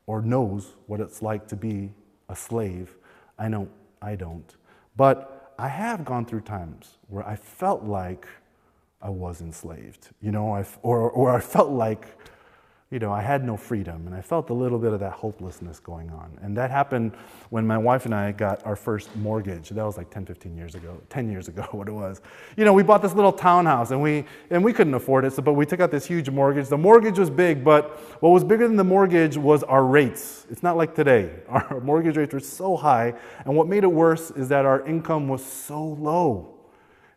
or 0.05 0.21
knows 0.21 0.73
what 0.87 0.99
it's 0.99 1.21
like 1.21 1.47
to 1.47 1.55
be 1.55 1.91
a 2.29 2.35
slave. 2.35 2.97
I 3.37 3.47
know 3.47 3.69
I 4.01 4.15
don't. 4.15 4.55
But 4.95 5.53
I 5.57 5.67
have 5.67 6.03
gone 6.03 6.25
through 6.25 6.41
times 6.41 6.97
where 7.07 7.25
I 7.27 7.35
felt 7.35 7.83
like 7.83 8.27
I 9.03 9.09
was 9.09 9.41
enslaved, 9.41 10.11
you 10.21 10.31
know, 10.31 10.55
I, 10.55 10.65
or, 10.81 11.11
or 11.11 11.35
I 11.35 11.41
felt 11.41 11.69
like, 11.69 12.07
you 12.89 12.99
know, 12.99 13.11
I 13.11 13.21
had 13.21 13.43
no 13.43 13.57
freedom 13.57 14.07
and 14.07 14.15
I 14.15 14.21
felt 14.21 14.49
a 14.49 14.53
little 14.53 14.79
bit 14.79 14.93
of 14.93 15.01
that 15.01 15.11
hopelessness 15.11 15.81
going 15.81 16.09
on. 16.11 16.37
And 16.41 16.55
that 16.55 16.71
happened 16.71 17.11
when 17.49 17.67
my 17.67 17.77
wife 17.77 18.05
and 18.05 18.15
I 18.15 18.31
got 18.31 18.65
our 18.65 18.77
first 18.77 19.13
mortgage. 19.17 19.67
That 19.69 19.83
was 19.83 19.97
like 19.97 20.09
10, 20.09 20.25
15 20.25 20.55
years 20.55 20.75
ago, 20.75 21.01
10 21.09 21.29
years 21.29 21.49
ago, 21.49 21.63
what 21.71 21.89
it 21.89 21.91
was. 21.91 22.21
You 22.55 22.63
know, 22.63 22.71
we 22.71 22.81
bought 22.81 23.01
this 23.01 23.13
little 23.13 23.33
townhouse 23.33 23.91
and 23.91 24.01
we, 24.01 24.23
and 24.49 24.63
we 24.63 24.71
couldn't 24.71 24.93
afford 24.93 25.25
it, 25.25 25.33
so, 25.33 25.41
but 25.41 25.51
we 25.51 25.65
took 25.65 25.81
out 25.81 25.91
this 25.91 26.05
huge 26.05 26.29
mortgage. 26.29 26.69
The 26.69 26.77
mortgage 26.77 27.19
was 27.19 27.29
big, 27.29 27.61
but 27.61 27.99
what 28.21 28.29
was 28.29 28.45
bigger 28.45 28.69
than 28.69 28.77
the 28.77 28.85
mortgage 28.85 29.35
was 29.35 29.63
our 29.63 29.83
rates. 29.83 30.45
It's 30.49 30.63
not 30.63 30.77
like 30.77 30.95
today. 30.95 31.29
Our 31.49 31.81
mortgage 31.81 32.15
rates 32.15 32.33
were 32.33 32.39
so 32.39 32.77
high. 32.77 33.15
And 33.43 33.53
what 33.57 33.67
made 33.67 33.83
it 33.83 33.91
worse 33.91 34.31
is 34.31 34.47
that 34.47 34.65
our 34.65 34.85
income 34.85 35.27
was 35.27 35.43
so 35.43 35.83
low. 35.83 36.53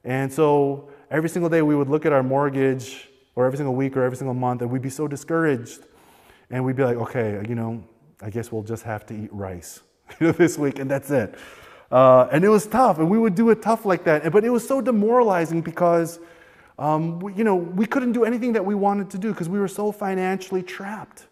And 0.02 0.32
so 0.32 0.88
every 1.10 1.28
single 1.28 1.48
day 1.48 1.62
we 1.62 1.74
would 1.74 1.88
look 1.88 2.06
at 2.06 2.12
our 2.12 2.22
mortgage, 2.22 3.08
or 3.34 3.46
every 3.46 3.56
single 3.58 3.74
week, 3.74 3.96
or 3.96 4.02
every 4.02 4.16
single 4.16 4.34
month, 4.34 4.62
and 4.62 4.70
we'd 4.70 4.82
be 4.82 4.90
so 4.90 5.06
discouraged. 5.06 5.84
And 6.50 6.64
we'd 6.64 6.76
be 6.76 6.84
like, 6.84 6.96
okay, 6.96 7.44
you 7.48 7.54
know, 7.54 7.84
I 8.22 8.30
guess 8.30 8.50
we'll 8.50 8.62
just 8.62 8.82
have 8.84 9.04
to 9.06 9.14
eat 9.14 9.32
rice 9.32 9.82
this 10.18 10.56
week, 10.58 10.78
and 10.78 10.90
that's 10.90 11.10
it. 11.10 11.34
Uh, 11.90 12.28
and 12.32 12.44
it 12.44 12.48
was 12.48 12.66
tough, 12.66 12.98
and 12.98 13.10
we 13.10 13.18
would 13.18 13.34
do 13.34 13.50
it 13.50 13.62
tough 13.62 13.84
like 13.84 14.04
that. 14.04 14.30
But 14.32 14.44
it 14.44 14.50
was 14.50 14.66
so 14.66 14.80
demoralizing 14.80 15.60
because, 15.60 16.18
um, 16.78 17.20
we, 17.20 17.34
you 17.34 17.44
know, 17.44 17.56
we 17.56 17.86
couldn't 17.86 18.12
do 18.12 18.24
anything 18.24 18.52
that 18.54 18.64
we 18.64 18.74
wanted 18.74 19.10
to 19.10 19.18
do 19.18 19.32
because 19.32 19.48
we 19.48 19.58
were 19.58 19.68
so 19.68 19.92
financially 19.92 20.62
trapped. 20.62 21.26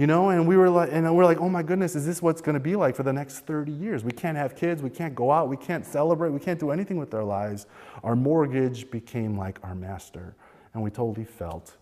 You 0.00 0.06
know, 0.06 0.30
and 0.30 0.48
we 0.48 0.56
were 0.56 0.70
like, 0.70 0.88
and 0.92 1.14
we're 1.14 1.26
like, 1.26 1.42
oh 1.42 1.50
my 1.50 1.62
goodness, 1.62 1.94
is 1.94 2.06
this 2.06 2.22
what's 2.22 2.40
going 2.40 2.54
to 2.54 2.58
be 2.58 2.74
like 2.74 2.96
for 2.96 3.02
the 3.02 3.12
next 3.12 3.40
30 3.40 3.70
years? 3.70 4.02
We 4.02 4.12
can't 4.12 4.34
have 4.34 4.56
kids, 4.56 4.80
we 4.80 4.88
can't 4.88 5.14
go 5.14 5.30
out, 5.30 5.50
we 5.50 5.58
can't 5.58 5.84
celebrate, 5.84 6.30
we 6.30 6.40
can't 6.40 6.58
do 6.58 6.70
anything 6.70 6.96
with 6.96 7.12
our 7.12 7.22
lives. 7.22 7.66
Our 8.02 8.16
mortgage 8.16 8.90
became 8.90 9.36
like 9.36 9.58
our 9.62 9.74
master, 9.74 10.34
and 10.72 10.82
we 10.82 10.88
totally 10.88 11.26
felt 11.26 11.76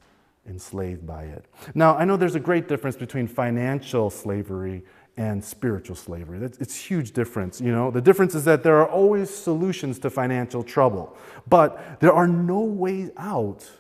enslaved 0.49 1.07
by 1.07 1.27
it. 1.27 1.45
Now, 1.77 1.97
I 1.97 2.05
know 2.05 2.17
there's 2.17 2.35
a 2.35 2.41
great 2.41 2.67
difference 2.67 2.97
between 2.97 3.29
financial 3.29 4.11
slavery 4.11 4.83
and 5.17 5.45
spiritual 5.45 5.95
slavery. 5.95 6.41
It's 6.43 6.75
a 6.75 6.83
huge 6.89 7.13
difference, 7.13 7.61
you 7.61 7.71
know. 7.71 7.93
The 7.93 8.01
difference 8.01 8.35
is 8.35 8.45
that 8.47 8.65
there 8.65 8.79
are 8.79 8.89
always 8.89 9.33
solutions 9.33 10.01
to 10.01 10.11
financial 10.11 10.65
trouble, 10.65 11.17
but 11.49 12.01
there 12.01 12.13
are 12.13 12.27
no 12.27 12.63
ways 12.63 13.13
out 13.17 13.71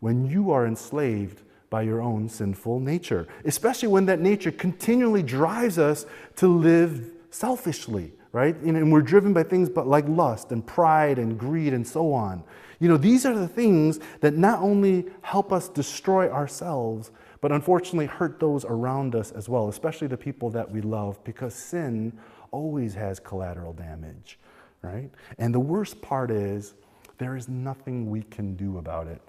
when 0.00 0.26
you 0.26 0.50
are 0.50 0.66
enslaved 0.66 1.40
by 1.72 1.80
your 1.80 2.02
own 2.02 2.28
sinful 2.28 2.80
nature, 2.80 3.26
especially 3.46 3.88
when 3.88 4.04
that 4.04 4.20
nature 4.20 4.52
continually 4.52 5.22
drives 5.22 5.78
us 5.78 6.04
to 6.36 6.46
live 6.46 7.10
selfishly, 7.30 8.12
right? 8.32 8.54
And 8.56 8.92
we're 8.92 9.00
driven 9.00 9.32
by 9.32 9.44
things 9.44 9.70
but 9.70 9.86
like 9.86 10.06
lust 10.06 10.52
and 10.52 10.64
pride 10.64 11.18
and 11.18 11.38
greed 11.38 11.72
and 11.72 11.88
so 11.88 12.12
on. 12.12 12.44
You 12.78 12.88
know, 12.88 12.98
these 12.98 13.24
are 13.24 13.32
the 13.34 13.48
things 13.48 14.00
that 14.20 14.36
not 14.36 14.60
only 14.60 15.06
help 15.22 15.50
us 15.50 15.70
destroy 15.70 16.30
ourselves, 16.30 17.10
but 17.40 17.52
unfortunately 17.52 18.04
hurt 18.04 18.38
those 18.38 18.66
around 18.66 19.14
us 19.14 19.32
as 19.32 19.48
well, 19.48 19.70
especially 19.70 20.08
the 20.08 20.16
people 20.18 20.50
that 20.50 20.70
we 20.70 20.82
love, 20.82 21.24
because 21.24 21.54
sin 21.54 22.12
always 22.50 22.92
has 22.94 23.18
collateral 23.18 23.72
damage, 23.72 24.38
right? 24.82 25.10
And 25.38 25.54
the 25.54 25.60
worst 25.60 26.02
part 26.02 26.30
is 26.30 26.74
there 27.16 27.34
is 27.34 27.48
nothing 27.48 28.10
we 28.10 28.24
can 28.24 28.56
do 28.56 28.76
about 28.76 29.06
it 29.06 29.22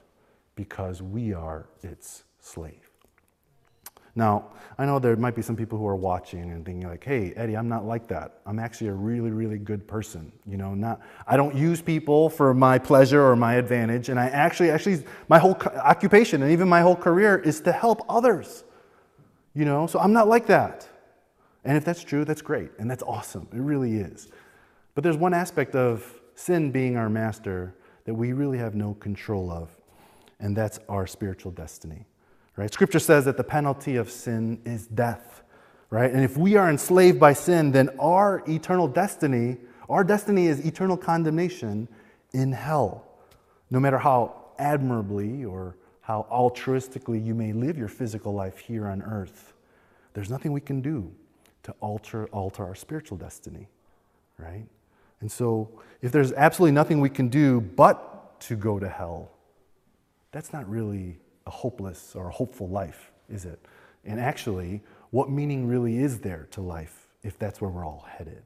because 0.56 1.02
we 1.02 1.34
are 1.34 1.68
its 1.82 2.26
slave. 2.44 2.90
Now, 4.16 4.52
I 4.78 4.86
know 4.86 5.00
there 5.00 5.16
might 5.16 5.34
be 5.34 5.42
some 5.42 5.56
people 5.56 5.78
who 5.80 5.88
are 5.88 5.96
watching 5.96 6.52
and 6.52 6.64
thinking 6.64 6.88
like, 6.88 7.04
"Hey, 7.04 7.34
Eddie, 7.36 7.58
I'm 7.58 7.68
not 7.68 7.86
like 7.86 8.08
that. 8.10 8.42
I'm 8.46 8.60
actually 8.60 8.88
a 8.88 8.94
really, 8.94 9.32
really 9.32 9.58
good 9.58 9.88
person. 9.88 10.32
You 10.46 10.58
know, 10.58 10.76
not 10.76 11.02
I 11.26 11.36
don't 11.36 11.56
use 11.56 11.82
people 11.82 12.30
for 12.30 12.54
my 12.54 12.78
pleasure 12.78 13.24
or 13.24 13.36
my 13.36 13.56
advantage, 13.56 14.10
and 14.10 14.20
I 14.20 14.28
actually, 14.28 14.70
actually, 14.70 15.04
my 15.30 15.40
whole 15.40 15.58
occupation 15.84 16.44
and 16.44 16.52
even 16.52 16.68
my 16.70 16.82
whole 16.82 16.96
career 16.96 17.38
is 17.40 17.62
to 17.62 17.72
help 17.72 18.02
others. 18.08 18.64
You 19.56 19.66
know, 19.66 19.88
so 19.88 20.00
I'm 20.00 20.14
not 20.14 20.28
like 20.28 20.46
that. 20.48 20.88
And 21.66 21.78
if 21.78 21.86
that's 21.86 22.04
true, 22.04 22.26
that's 22.26 22.42
great, 22.42 22.72
and 22.78 22.90
that's 22.90 23.04
awesome. 23.04 23.48
It 23.52 23.60
really 23.60 23.98
is. 23.98 24.28
But 24.96 25.04
there's 25.04 25.18
one 25.18 25.34
aspect 25.34 25.76
of 25.76 26.22
sin 26.36 26.72
being 26.72 26.98
our 26.98 27.10
master 27.10 27.74
that 28.06 28.14
we 28.14 28.34
really 28.34 28.58
have 28.58 28.76
no 28.76 28.94
control 28.96 29.50
of, 29.50 29.70
and 30.40 30.56
that's 30.56 30.80
our 30.90 31.08
spiritual 31.08 31.52
destiny. 31.52 32.06
Right? 32.56 32.72
Scripture 32.72 33.00
says 33.00 33.26
that 33.26 33.38
the 33.38 33.44
penalty 33.44 33.96
of 33.96 34.12
sin 34.12 34.62
is 34.66 34.88
death. 34.88 35.44
Right? 35.90 36.12
And 36.12 36.24
if 36.24 36.38
we 36.38 36.56
are 36.56 36.70
enslaved 36.70 37.20
by 37.20 37.34
sin, 37.34 37.72
then 37.72 37.90
our 38.00 38.44
eternal 38.48 38.88
destiny, 38.88 39.58
our 39.90 40.04
destiny 40.04 40.48
is 40.48 40.66
eternal 40.66 40.98
condemnation 40.98 41.88
in 42.34 42.52
hell. 42.52 43.06
No 43.70 43.80
matter 43.80 43.98
how 43.98 44.44
admirably 44.58 45.46
or 45.46 45.76
how 46.02 46.28
altruistically 46.32 47.24
you 47.24 47.34
may 47.34 47.54
live 47.54 47.78
your 47.78 47.88
physical 47.88 48.34
life 48.34 48.58
here 48.58 48.88
on 48.88 49.02
earth, 49.02 49.54
there's 50.14 50.30
nothing 50.30 50.52
we 50.52 50.62
can 50.62 50.82
do 50.82 51.12
to 51.64 51.74
alter, 51.80 52.28
alter 52.28 52.64
our 52.64 52.76
spiritual 52.76 53.18
destiny, 53.18 53.68
right? 54.38 54.66
And 55.22 55.32
so, 55.32 55.70
if 56.02 56.12
there's 56.12 56.34
absolutely 56.34 56.74
nothing 56.74 57.00
we 57.00 57.10
can 57.10 57.30
do 57.30 57.62
but 57.62 58.40
to 58.42 58.56
go 58.56 58.80
to 58.80 58.90
hell, 58.90 59.32
that's 60.32 60.52
not 60.52 60.70
really 60.70 61.18
a 61.48 61.52
hopeless 61.52 62.16
or 62.16 62.28
a 62.28 62.32
hopeful 62.32 62.68
life, 62.68 63.12
is 63.30 63.46
it? 63.46 63.60
And 64.06 64.20
actually, 64.20 64.82
what 65.12 65.30
meaning 65.30 65.68
really 65.68 65.98
is 65.98 66.20
there 66.20 66.48
to 66.52 66.62
life 66.62 67.08
if 67.24 67.40
that's 67.40 67.62
where 67.62 67.70
we're 67.70 67.86
all 67.86 68.06
headed? 68.10 68.44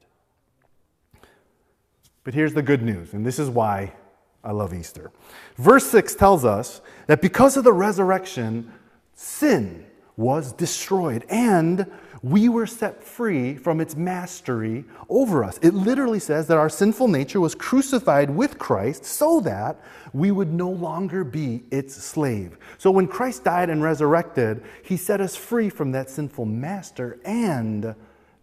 But 2.24 2.34
here's 2.34 2.54
the 2.54 2.62
good 2.62 2.82
news, 2.82 3.14
and 3.14 3.26
this 3.26 3.40
is 3.40 3.50
why 3.50 3.94
I 4.44 4.52
love 4.52 4.74
Easter. 4.74 5.12
Verse 5.56 5.86
6 5.88 6.16
tells 6.16 6.46
us 6.46 6.82
that 7.08 7.22
because 7.22 7.58
of 7.58 7.64
the 7.64 7.74
resurrection, 7.74 8.72
sin 9.14 9.87
was 10.18 10.52
destroyed 10.52 11.24
and 11.30 11.86
we 12.24 12.50
were 12.50 12.66
set 12.66 13.04
free 13.04 13.56
from 13.56 13.80
its 13.80 13.96
mastery 13.96 14.86
over 15.08 15.44
us. 15.44 15.60
It 15.62 15.74
literally 15.74 16.20
says 16.20 16.48
that 16.48 16.58
our 16.58 16.70
sinful 16.70 17.08
nature 17.08 17.40
was 17.40 17.56
crucified 17.56 18.30
with 18.30 18.58
Christ 18.58 19.06
so 19.06 19.40
that 19.42 19.80
we 20.14 20.32
would 20.32 20.52
no 20.52 20.70
longer 20.70 21.24
be 21.24 21.64
its 21.70 21.96
slave. 21.96 22.58
So 22.78 22.90
when 22.90 23.08
Christ 23.08 23.44
died 23.44 23.70
and 23.70 23.84
resurrected, 23.84 24.64
he 24.84 24.98
set 24.98 25.22
us 25.22 25.36
free 25.36 25.70
from 25.70 25.92
that 25.92 26.10
sinful 26.10 26.46
master 26.46 27.20
and 27.24 27.96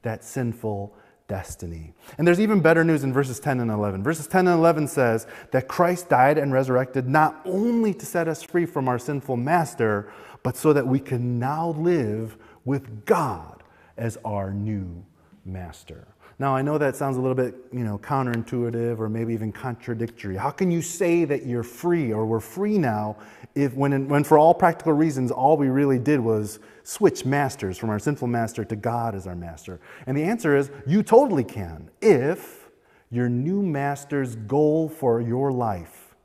that 0.02 0.24
sinful 0.24 0.94
destiny. 1.26 1.94
And 2.18 2.26
there's 2.26 2.40
even 2.40 2.60
better 2.60 2.84
news 2.84 3.02
in 3.02 3.12
verses 3.12 3.40
10 3.40 3.60
and 3.60 3.70
11. 3.70 4.02
Verses 4.02 4.26
10 4.26 4.46
and 4.46 4.58
11 4.58 4.88
says 4.88 5.26
that 5.52 5.68
Christ 5.68 6.10
died 6.10 6.36
and 6.36 6.52
resurrected 6.52 7.08
not 7.08 7.40
only 7.46 7.94
to 7.94 8.04
set 8.04 8.28
us 8.28 8.42
free 8.42 8.66
from 8.66 8.88
our 8.88 8.98
sinful 8.98 9.38
master, 9.38 10.12
but 10.44 10.56
so 10.56 10.72
that 10.72 10.86
we 10.86 11.00
can 11.00 11.40
now 11.40 11.70
live 11.70 12.36
with 12.64 13.04
God 13.04 13.64
as 13.96 14.16
our 14.24 14.52
new 14.52 15.04
master. 15.44 16.06
Now, 16.38 16.54
I 16.54 16.62
know 16.62 16.78
that 16.78 16.96
sounds 16.96 17.16
a 17.16 17.20
little 17.20 17.34
bit, 17.34 17.54
you 17.72 17.84
know, 17.84 17.96
counterintuitive 17.98 18.98
or 18.98 19.08
maybe 19.08 19.32
even 19.32 19.52
contradictory. 19.52 20.36
How 20.36 20.50
can 20.50 20.70
you 20.70 20.82
say 20.82 21.24
that 21.24 21.46
you're 21.46 21.62
free 21.62 22.12
or 22.12 22.26
we're 22.26 22.40
free 22.40 22.76
now 22.76 23.16
if, 23.54 23.72
when, 23.74 24.08
when 24.08 24.24
for 24.24 24.36
all 24.36 24.52
practical 24.52 24.92
reasons, 24.92 25.30
all 25.30 25.56
we 25.56 25.68
really 25.68 25.98
did 25.98 26.18
was 26.18 26.58
switch 26.82 27.24
masters 27.24 27.78
from 27.78 27.88
our 27.88 28.00
sinful 28.00 28.26
master 28.28 28.64
to 28.64 28.76
God 28.76 29.14
as 29.14 29.28
our 29.28 29.36
master? 29.36 29.80
And 30.06 30.16
the 30.16 30.24
answer 30.24 30.56
is 30.56 30.70
you 30.86 31.02
totally 31.04 31.44
can 31.44 31.88
if 32.02 32.68
your 33.10 33.28
new 33.28 33.62
master's 33.62 34.34
goal 34.34 34.88
for 34.88 35.20
your 35.20 35.52
life 35.52 36.16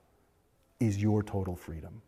is 0.79 0.99
your 0.99 1.21
total 1.21 1.55
freedom. 1.55 2.01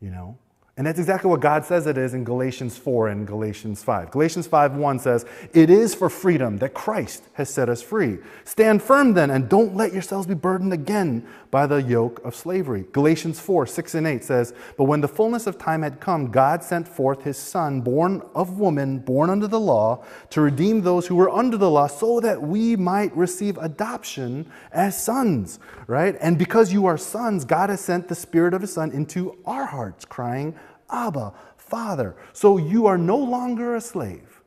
You 0.00 0.10
know? 0.10 0.38
And 0.78 0.86
that's 0.86 1.00
exactly 1.00 1.28
what 1.28 1.40
God 1.40 1.64
says 1.64 1.88
it 1.88 1.98
is 1.98 2.14
in 2.14 2.22
Galatians 2.22 2.78
4 2.78 3.08
and 3.08 3.26
Galatians 3.26 3.82
5. 3.82 4.12
Galatians 4.12 4.46
5 4.46 4.74
1 4.74 4.98
says, 5.00 5.26
It 5.52 5.70
is 5.70 5.92
for 5.92 6.08
freedom 6.08 6.58
that 6.58 6.72
Christ 6.72 7.24
has 7.32 7.52
set 7.52 7.68
us 7.68 7.82
free. 7.82 8.18
Stand 8.44 8.80
firm 8.80 9.14
then, 9.14 9.28
and 9.30 9.48
don't 9.48 9.74
let 9.74 9.92
yourselves 9.92 10.28
be 10.28 10.34
burdened 10.34 10.72
again 10.72 11.26
by 11.50 11.66
the 11.66 11.82
yoke 11.82 12.24
of 12.24 12.36
slavery. 12.36 12.84
Galatians 12.92 13.40
4 13.40 13.66
6 13.66 13.96
and 13.96 14.06
8 14.06 14.22
says, 14.22 14.54
But 14.76 14.84
when 14.84 15.00
the 15.00 15.08
fullness 15.08 15.48
of 15.48 15.58
time 15.58 15.82
had 15.82 15.98
come, 15.98 16.30
God 16.30 16.62
sent 16.62 16.86
forth 16.86 17.24
his 17.24 17.36
Son, 17.36 17.80
born 17.80 18.22
of 18.36 18.60
woman, 18.60 19.00
born 19.00 19.30
under 19.30 19.48
the 19.48 19.58
law, 19.58 20.04
to 20.30 20.40
redeem 20.40 20.82
those 20.82 21.08
who 21.08 21.16
were 21.16 21.30
under 21.30 21.56
the 21.56 21.68
law, 21.68 21.88
so 21.88 22.20
that 22.20 22.40
we 22.40 22.76
might 22.76 23.16
receive 23.16 23.58
adoption 23.58 24.48
as 24.70 25.02
sons, 25.02 25.58
right? 25.88 26.16
And 26.20 26.38
because 26.38 26.72
you 26.72 26.86
are 26.86 26.98
sons, 26.98 27.44
God 27.44 27.68
has 27.68 27.80
sent 27.80 28.06
the 28.06 28.14
Spirit 28.14 28.54
of 28.54 28.60
his 28.60 28.72
Son 28.72 28.92
into 28.92 29.36
our 29.44 29.66
hearts, 29.66 30.04
crying, 30.04 30.54
Abba, 30.90 31.32
Father. 31.56 32.16
So 32.32 32.56
you 32.56 32.86
are 32.86 32.98
no 32.98 33.16
longer 33.16 33.76
a 33.76 33.80
slave, 33.80 34.42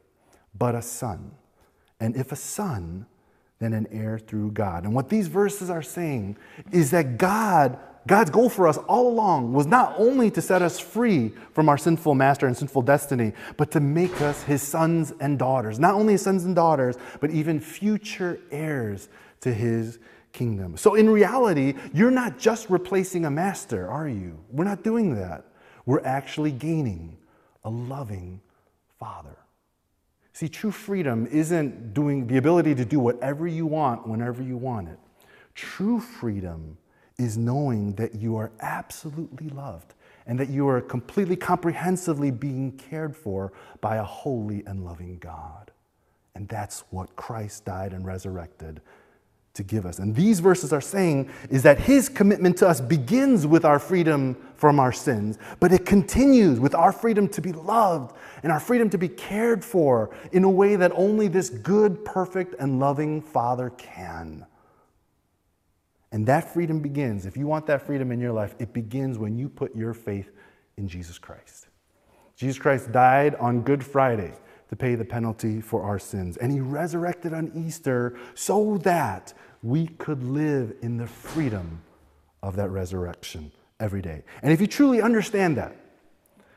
but 0.58 0.76
a 0.76 0.82
son. 0.82 1.32
And 2.00 2.16
if 2.16 2.32
a 2.32 2.36
son, 2.36 3.06
then 3.60 3.74
an 3.74 3.88
heir 3.92 4.18
through 4.18 4.52
God. 4.52 4.86
And 4.86 4.96
what 4.96 5.10
these 5.10 5.28
verses 5.28 5.70
are 5.70 5.84
saying 5.84 6.36
is 6.72 6.90
that 6.92 7.20
God, 7.20 7.78
God's 8.08 8.32
goal 8.32 8.50
for 8.50 8.68
us 8.68 8.78
all 8.78 9.08
along 9.08 9.54
was 9.54 9.68
not 9.68 9.94
only 9.98 10.32
to 10.32 10.42
set 10.42 10.64
us 10.64 10.80
free 10.80 11.32
from 11.54 11.70
our 11.70 11.78
sinful 11.78 12.16
master 12.16 12.48
and 12.48 12.58
sinful 12.58 12.82
destiny, 12.82 13.34
but 13.58 13.70
to 13.72 13.80
make 13.80 14.20
us 14.20 14.42
his 14.44 14.64
sons 14.64 15.14
and 15.20 15.38
daughters. 15.38 15.78
Not 15.78 15.94
only 15.94 16.14
his 16.14 16.24
sons 16.24 16.44
and 16.44 16.56
daughters, 16.56 16.96
but 17.20 17.30
even 17.30 17.60
future 17.60 18.40
heirs 18.50 19.10
to 19.42 19.54
his 19.54 20.00
kingdom. 20.34 20.76
So 20.76 20.96
in 20.96 21.08
reality, 21.08 21.76
you're 21.94 22.10
not 22.10 22.40
just 22.40 22.68
replacing 22.68 23.26
a 23.26 23.32
master, 23.32 23.88
are 23.88 24.10
you? 24.10 24.40
We're 24.50 24.64
not 24.64 24.84
doing 24.84 25.14
that 25.16 25.46
we're 25.86 26.04
actually 26.06 26.52
gaining 26.52 27.18
a 27.64 27.70
loving 27.70 28.42
Father. 29.00 29.38
See, 30.34 30.48
true 30.48 30.72
freedom 30.72 31.28
isn't 31.28 31.94
doing 31.94 32.28
the 32.28 32.38
ability 32.38 32.76
to 32.76 32.86
do 32.86 33.00
whatever 33.00 33.48
you 33.48 33.66
want 33.66 34.08
whenever 34.08 34.42
you 34.42 34.58
want 34.58 34.90
it. 34.90 35.00
True 35.56 36.00
freedom 36.00 36.78
is 37.18 37.38
knowing 37.38 37.94
that 37.96 38.16
you 38.16 38.38
are 38.38 38.52
absolutely 38.62 39.50
loved 39.50 39.94
and 40.26 40.40
that 40.40 40.50
you 40.50 40.68
are 40.68 40.82
completely 40.82 41.36
comprehensively 41.36 42.32
being 42.32 42.72
cared 42.72 43.16
for 43.16 43.52
by 43.82 43.98
a 43.98 44.04
holy 44.04 44.64
and 44.66 44.86
loving 44.86 45.18
God. 45.20 45.72
And 46.36 46.48
that's 46.48 46.84
what 46.92 47.16
Christ 47.16 47.66
died 47.66 47.94
and 47.94 48.06
resurrected 48.06 48.82
to 49.54 49.64
give 49.64 49.86
us. 49.86 50.00
And 50.00 50.16
these 50.16 50.40
verses 50.40 50.72
are 50.72 50.82
saying 50.82 51.30
is 51.50 51.64
that 51.64 51.80
his 51.80 52.08
commitment 52.08 52.58
to 52.58 52.68
us 52.68 52.80
begins 52.80 53.46
with 53.46 53.66
our 53.66 53.80
freedom 53.80 54.38
from 54.56 54.80
our 54.80 54.92
sins, 54.92 55.38
but 55.60 55.74
it 55.74 55.86
continues 55.86 56.60
with 56.60 56.74
our 56.74 56.92
freedom 56.92 57.28
to 57.30 57.42
be 57.42 57.52
loved 57.52 58.16
and 58.44 58.52
our 58.52 58.60
freedom 58.60 58.90
to 58.90 58.98
be 58.98 59.10
cared 59.10 59.66
for 59.66 60.16
in 60.32 60.44
a 60.44 60.50
way 60.50 60.76
that 60.76 60.92
only 60.96 61.28
this 61.28 61.50
good, 61.50 62.06
perfect, 62.06 62.56
and 62.60 62.80
loving 62.80 63.22
Father 63.22 63.72
can. 63.72 64.46
And 66.14 66.26
that 66.28 66.54
freedom 66.54 66.80
begins, 66.80 67.26
if 67.26 67.36
you 67.38 67.48
want 67.48 67.66
that 67.68 67.82
freedom 67.86 68.12
in 68.12 68.20
your 68.20 68.34
life, 68.34 68.56
it 68.60 68.74
begins 68.74 69.18
when 69.18 69.38
you 69.38 69.50
put 69.50 69.76
your 69.76 69.94
faith 69.94 70.32
in 70.78 70.88
Jesus 70.88 71.18
Christ. 71.18 71.68
Jesus 72.36 72.58
Christ 72.58 72.92
died 72.92 73.36
on 73.36 73.62
Good 73.62 73.84
Friday 73.84 74.34
to 74.72 74.76
pay 74.78 74.96
the 74.96 75.06
penalty 75.06 75.60
for 75.60 75.84
our 75.84 76.00
sins. 76.00 76.38
And 76.38 76.52
he 76.52 76.62
resurrected 76.62 77.34
on 77.34 77.52
Easter 77.54 78.18
so 78.34 78.78
that 78.80 79.34
we 79.62 79.88
could 79.88 80.24
live 80.24 80.74
in 80.82 80.98
the 80.98 81.06
freedom 81.06 81.82
of 82.42 82.56
that 82.56 82.70
resurrection 82.70 83.52
every 83.82 84.02
day. 84.02 84.24
And 84.42 84.54
if 84.54 84.62
you 84.62 84.68
truly 84.68 85.02
understand 85.02 85.58
that, 85.58 85.76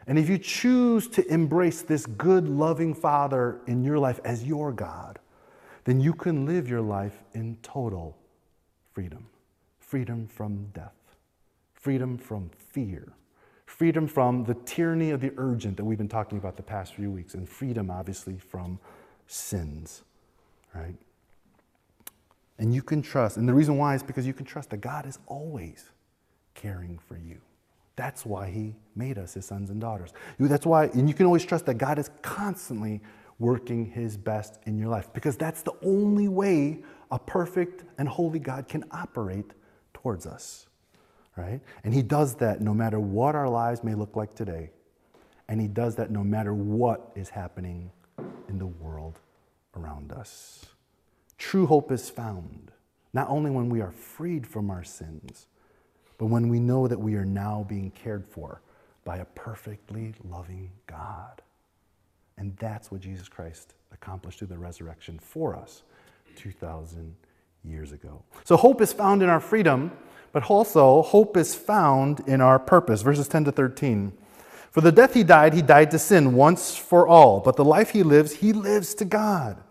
and 0.07 0.17
if 0.17 0.29
you 0.29 0.39
choose 0.39 1.09
to 1.09 1.27
embrace 1.27 1.83
this 1.83 2.07
good, 2.07 2.49
loving 2.49 2.95
Father 2.95 3.61
in 3.67 3.83
your 3.83 3.99
life 3.99 4.21
as 4.25 4.45
your 4.45 4.71
God, 4.71 5.19
then 5.83 6.01
you 6.01 6.13
can 6.13 6.47
live 6.47 6.69
your 6.69 6.83
life 6.83 7.23
in 7.35 7.59
total 7.63 8.17
freedom 8.93 9.27
freedom 9.81 10.27
from 10.27 10.67
death, 10.73 11.17
freedom 11.75 12.17
from 12.17 12.51
fear 12.73 13.13
freedom 13.75 14.07
from 14.07 14.45
the 14.45 14.55
tyranny 14.55 15.11
of 15.11 15.21
the 15.21 15.33
urgent 15.37 15.77
that 15.77 15.85
we've 15.85 15.99
been 15.99 16.09
talking 16.09 16.39
about 16.39 16.57
the 16.57 16.63
past 16.63 16.95
few 16.95 17.11
weeks, 17.11 17.35
and 17.35 17.49
freedom, 17.49 17.91
obviously, 17.91 18.39
from 18.39 18.79
sins, 19.27 20.05
right? 20.73 20.95
And 22.57 22.73
you 22.73 22.83
can 22.83 23.03
trust, 23.03 23.37
and 23.37 23.49
the 23.49 23.53
reason 23.53 23.77
why 23.77 23.97
is 23.97 24.03
because 24.03 24.29
you 24.29 24.33
can 24.33 24.47
trust 24.47 24.71
that 24.71 24.77
God 24.77 25.07
is 25.07 25.19
always 25.27 25.91
caring 26.55 26.99
for 26.99 27.19
you. 27.19 27.41
That's 27.97 28.25
why 28.25 28.49
He 28.49 28.77
made 28.95 29.19
us 29.19 29.35
His 29.35 29.45
sons 29.45 29.71
and 29.71 29.81
daughters. 29.81 30.13
That's 30.39 30.67
why, 30.67 30.85
and 30.87 31.09
you 31.09 31.15
can 31.15 31.27
always 31.27 31.45
trust 31.45 31.67
that 31.67 31.75
God 31.75 31.99
is 31.99 32.11
constantly 32.23 33.01
working 33.41 33.87
His 33.87 34.17
best 34.17 34.61
in 34.67 34.79
your 34.79 34.89
life 34.89 35.13
because 35.13 35.37
that's 35.37 35.63
the 35.63 35.75
only 35.83 36.29
way 36.29 36.85
a 37.11 37.19
perfect 37.19 37.83
and 37.99 38.09
holy 38.09 38.39
God 38.39 38.69
can 38.69 38.85
operate 38.93 39.51
towards 39.93 40.27
us 40.27 40.69
right? 41.37 41.61
And 41.83 41.93
He 41.93 42.03
does 42.03 42.37
that 42.37 42.61
no 42.61 42.75
matter 42.75 43.01
what 43.01 43.35
our 43.35 43.49
lives 43.49 43.83
may 43.83 43.95
look 43.95 44.17
like 44.17 44.35
today. 44.35 44.71
And 45.49 45.61
He 45.61 45.69
does 45.69 45.97
that 45.97 46.11
no 46.11 46.25
matter 46.25 46.55
what 46.55 47.13
is 47.15 47.29
happening 47.29 47.91
in 48.49 48.59
the 48.59 48.67
world 48.67 49.21
around 49.77 50.13
us. 50.13 50.67
True 51.39 51.67
hope 51.67 51.91
is 51.91 52.09
found 52.09 52.71
not 53.13 53.29
only 53.29 53.51
when 53.51 53.69
we 53.69 53.81
are 53.81 53.93
freed 53.93 54.47
from 54.47 54.71
our 54.71 54.85
sins, 54.85 55.47
but 56.19 56.27
when 56.27 56.49
we 56.49 56.59
know 56.59 56.89
that 56.89 56.99
we 56.99 57.15
are 57.15 57.25
now 57.25 57.65
being 57.69 57.91
cared 57.91 58.27
for 58.27 58.61
by 59.05 59.19
a 59.19 59.25
perfectly 59.25 60.15
loving 60.29 60.71
God. 60.87 61.43
And 62.37 62.57
that's 62.57 62.91
what 62.91 63.01
Jesus 63.01 63.29
Christ 63.29 63.75
accomplished 63.93 64.41
through 64.41 64.49
the 64.49 64.59
resurrection 64.59 65.19
for 65.19 65.55
us 65.55 65.83
2,000 66.37 67.15
years 67.65 67.93
ago. 67.93 68.23
So 68.45 68.57
hope 68.57 68.81
is 68.81 68.93
found 68.93 69.23
in 69.23 69.29
our 69.29 69.41
freedom 69.41 69.93
but 70.35 70.51
also 70.51 71.01
hope 71.03 71.37
is 71.37 71.55
found 71.55 72.19
in 72.27 72.41
our 72.41 72.59
purpose. 72.59 73.03
Verses 73.03 73.29
10 73.29 73.45
to 73.45 73.53
13. 73.53 74.13
For 74.73 74.81
the 74.81 74.91
death 74.91 75.15
he 75.15 75.23
died, 75.23 75.55
he 75.55 75.63
died 75.63 75.93
to 75.93 75.99
sin 75.99 76.35
once 76.35 76.77
for 76.77 77.07
all, 77.07 77.39
but 77.39 77.55
the 77.55 77.65
life 77.65 77.91
he 77.91 78.03
lives, 78.03 78.33
he 78.33 78.53
lives 78.53 78.95
to 78.97 79.05
God. 79.05 79.63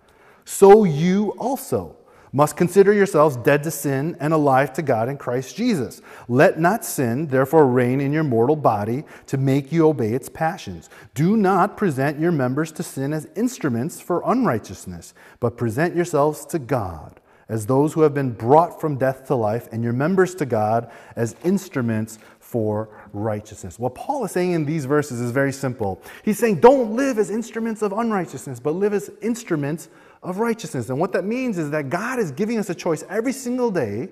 So 0.45 0.85
you 0.85 1.31
also 1.37 1.97
must 2.31 2.55
consider 2.55 2.93
yourselves 2.93 3.35
dead 3.35 3.61
to 3.63 3.71
sin 3.71 4.15
and 4.21 4.33
alive 4.33 4.71
to 4.73 4.81
God 4.81 5.09
in 5.09 5.17
Christ 5.17 5.57
Jesus. 5.57 6.01
Let 6.29 6.57
not 6.57 6.85
sin, 6.85 7.27
therefore, 7.27 7.67
reign 7.67 7.99
in 7.99 8.13
your 8.13 8.23
mortal 8.23 8.55
body 8.55 9.03
to 9.27 9.37
make 9.37 9.69
you 9.69 9.89
obey 9.89 10.13
its 10.13 10.29
passions. 10.29 10.89
Do 11.13 11.35
not 11.35 11.75
present 11.75 12.21
your 12.21 12.31
members 12.31 12.71
to 12.71 12.83
sin 12.83 13.11
as 13.11 13.27
instruments 13.35 13.99
for 13.99 14.23
unrighteousness, 14.25 15.13
but 15.41 15.57
present 15.57 15.93
yourselves 15.93 16.45
to 16.45 16.57
God 16.57 17.19
as 17.49 17.65
those 17.65 17.93
who 17.93 18.01
have 18.01 18.13
been 18.13 18.31
brought 18.31 18.79
from 18.79 18.97
death 18.97 19.25
to 19.27 19.35
life, 19.35 19.67
and 19.71 19.83
your 19.83 19.93
members 19.93 20.35
to 20.35 20.45
God 20.45 20.91
as 21.15 21.35
instruments 21.43 22.19
for 22.39 22.89
righteousness. 23.13 23.79
What 23.79 23.95
Paul 23.95 24.25
is 24.25 24.31
saying 24.31 24.51
in 24.51 24.65
these 24.65 24.85
verses 24.85 25.19
is 25.19 25.31
very 25.31 25.51
simple. 25.51 26.01
He's 26.23 26.37
saying, 26.37 26.59
don't 26.59 26.95
live 26.95 27.17
as 27.17 27.31
instruments 27.31 27.81
of 27.81 27.93
unrighteousness, 27.93 28.59
but 28.59 28.75
live 28.75 28.93
as 28.93 29.09
instruments 29.21 29.89
of 30.21 30.37
righteousness. 30.37 30.89
And 30.89 30.99
what 30.99 31.11
that 31.13 31.25
means 31.25 31.57
is 31.57 31.71
that 31.71 31.89
God 31.89 32.19
is 32.19 32.31
giving 32.31 32.59
us 32.59 32.69
a 32.69 32.75
choice 32.75 33.03
every 33.09 33.33
single 33.33 33.71
day 33.71 34.09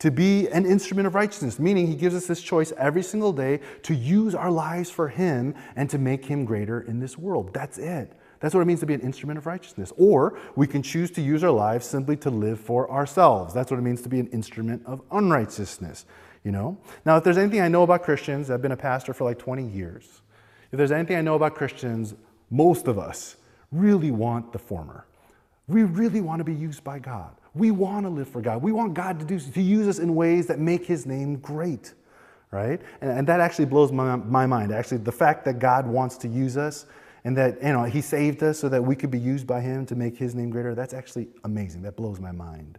to 0.00 0.10
be 0.10 0.48
an 0.48 0.66
instrument 0.66 1.06
of 1.06 1.14
righteousness, 1.14 1.58
meaning 1.58 1.86
He 1.86 1.94
gives 1.94 2.14
us 2.14 2.26
this 2.26 2.42
choice 2.42 2.72
every 2.76 3.02
single 3.02 3.32
day 3.32 3.60
to 3.84 3.94
use 3.94 4.34
our 4.34 4.50
lives 4.50 4.90
for 4.90 5.08
Him 5.08 5.54
and 5.76 5.88
to 5.90 5.98
make 5.98 6.24
Him 6.24 6.44
greater 6.44 6.80
in 6.80 6.98
this 6.98 7.16
world. 7.16 7.54
That's 7.54 7.78
it. 7.78 8.12
That's 8.44 8.54
what 8.54 8.60
it 8.60 8.66
means 8.66 8.80
to 8.80 8.86
be 8.86 8.92
an 8.92 9.00
instrument 9.00 9.38
of 9.38 9.46
righteousness. 9.46 9.90
Or 9.96 10.38
we 10.54 10.66
can 10.66 10.82
choose 10.82 11.10
to 11.12 11.22
use 11.22 11.42
our 11.42 11.50
lives 11.50 11.86
simply 11.86 12.14
to 12.18 12.28
live 12.28 12.60
for 12.60 12.90
ourselves. 12.90 13.54
That's 13.54 13.70
what 13.70 13.80
it 13.80 13.82
means 13.82 14.02
to 14.02 14.10
be 14.10 14.20
an 14.20 14.26
instrument 14.26 14.82
of 14.84 15.00
unrighteousness. 15.10 16.04
You 16.42 16.52
know? 16.52 16.76
Now, 17.06 17.16
if 17.16 17.24
there's 17.24 17.38
anything 17.38 17.62
I 17.62 17.68
know 17.68 17.84
about 17.84 18.02
Christians, 18.02 18.50
I've 18.50 18.60
been 18.60 18.72
a 18.72 18.76
pastor 18.76 19.14
for 19.14 19.24
like 19.24 19.38
20 19.38 19.66
years. 19.66 20.20
If 20.70 20.76
there's 20.76 20.92
anything 20.92 21.16
I 21.16 21.22
know 21.22 21.36
about 21.36 21.54
Christians, 21.54 22.14
most 22.50 22.86
of 22.86 22.98
us 22.98 23.36
really 23.72 24.10
want 24.10 24.52
the 24.52 24.58
former. 24.58 25.06
We 25.66 25.84
really 25.84 26.20
want 26.20 26.40
to 26.40 26.44
be 26.44 26.52
used 26.52 26.84
by 26.84 26.98
God. 26.98 27.30
We 27.54 27.70
want 27.70 28.04
to 28.04 28.10
live 28.10 28.28
for 28.28 28.42
God. 28.42 28.60
We 28.60 28.72
want 28.72 28.92
God 28.92 29.20
to, 29.20 29.24
do, 29.24 29.40
to 29.40 29.62
use 29.62 29.88
us 29.88 29.98
in 29.98 30.14
ways 30.14 30.48
that 30.48 30.58
make 30.58 30.84
His 30.84 31.06
name 31.06 31.36
great, 31.36 31.94
right? 32.50 32.82
And, 33.00 33.10
and 33.10 33.26
that 33.26 33.40
actually 33.40 33.64
blows 33.64 33.90
my, 33.90 34.16
my 34.16 34.44
mind. 34.44 34.70
Actually, 34.70 34.98
the 34.98 35.12
fact 35.12 35.46
that 35.46 35.60
God 35.60 35.86
wants 35.86 36.18
to 36.18 36.28
use 36.28 36.58
us 36.58 36.84
and 37.24 37.36
that 37.36 37.62
you 37.62 37.72
know 37.72 37.84
he 37.84 38.00
saved 38.00 38.42
us 38.42 38.58
so 38.58 38.68
that 38.68 38.82
we 38.82 38.94
could 38.94 39.10
be 39.10 39.18
used 39.18 39.46
by 39.46 39.60
him 39.60 39.86
to 39.86 39.94
make 39.94 40.16
his 40.16 40.34
name 40.34 40.50
greater. 40.50 40.74
That's 40.74 40.94
actually 40.94 41.28
amazing. 41.44 41.82
That 41.82 41.96
blows 41.96 42.20
my 42.20 42.32
mind. 42.32 42.78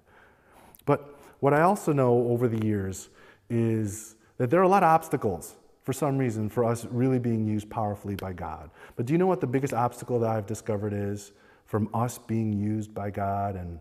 But 0.86 1.15
what 1.39 1.53
i 1.53 1.62
also 1.62 1.91
know 1.91 2.27
over 2.29 2.47
the 2.47 2.65
years 2.65 3.10
is 3.49 4.15
that 4.38 4.49
there 4.49 4.60
are 4.60 4.63
a 4.63 4.69
lot 4.69 4.84
of 4.84 4.88
obstacles 4.88 5.55
for 5.84 5.93
some 5.93 6.17
reason 6.17 6.49
for 6.49 6.63
us 6.63 6.86
really 6.86 7.19
being 7.19 7.45
used 7.45 7.69
powerfully 7.69 8.15
by 8.15 8.34
god. 8.34 8.69
But 8.95 9.05
do 9.05 9.13
you 9.13 9.17
know 9.17 9.27
what 9.27 9.41
the 9.41 9.47
biggest 9.47 9.73
obstacle 9.73 10.19
that 10.19 10.29
i've 10.29 10.45
discovered 10.45 10.93
is 10.93 11.31
from 11.65 11.89
us 11.93 12.17
being 12.17 12.53
used 12.53 12.93
by 12.93 13.10
god 13.10 13.55
and 13.55 13.79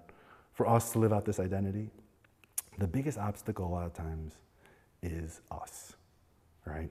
for 0.53 0.66
us 0.68 0.92
to 0.92 0.98
live 0.98 1.12
out 1.12 1.24
this 1.24 1.40
identity? 1.40 1.90
The 2.79 2.88
biggest 2.88 3.18
obstacle 3.18 3.66
a 3.66 3.72
lot 3.72 3.87
of 3.87 3.92
times 3.94 4.35
is 5.03 5.40
us 5.50 5.94
right? 6.66 6.90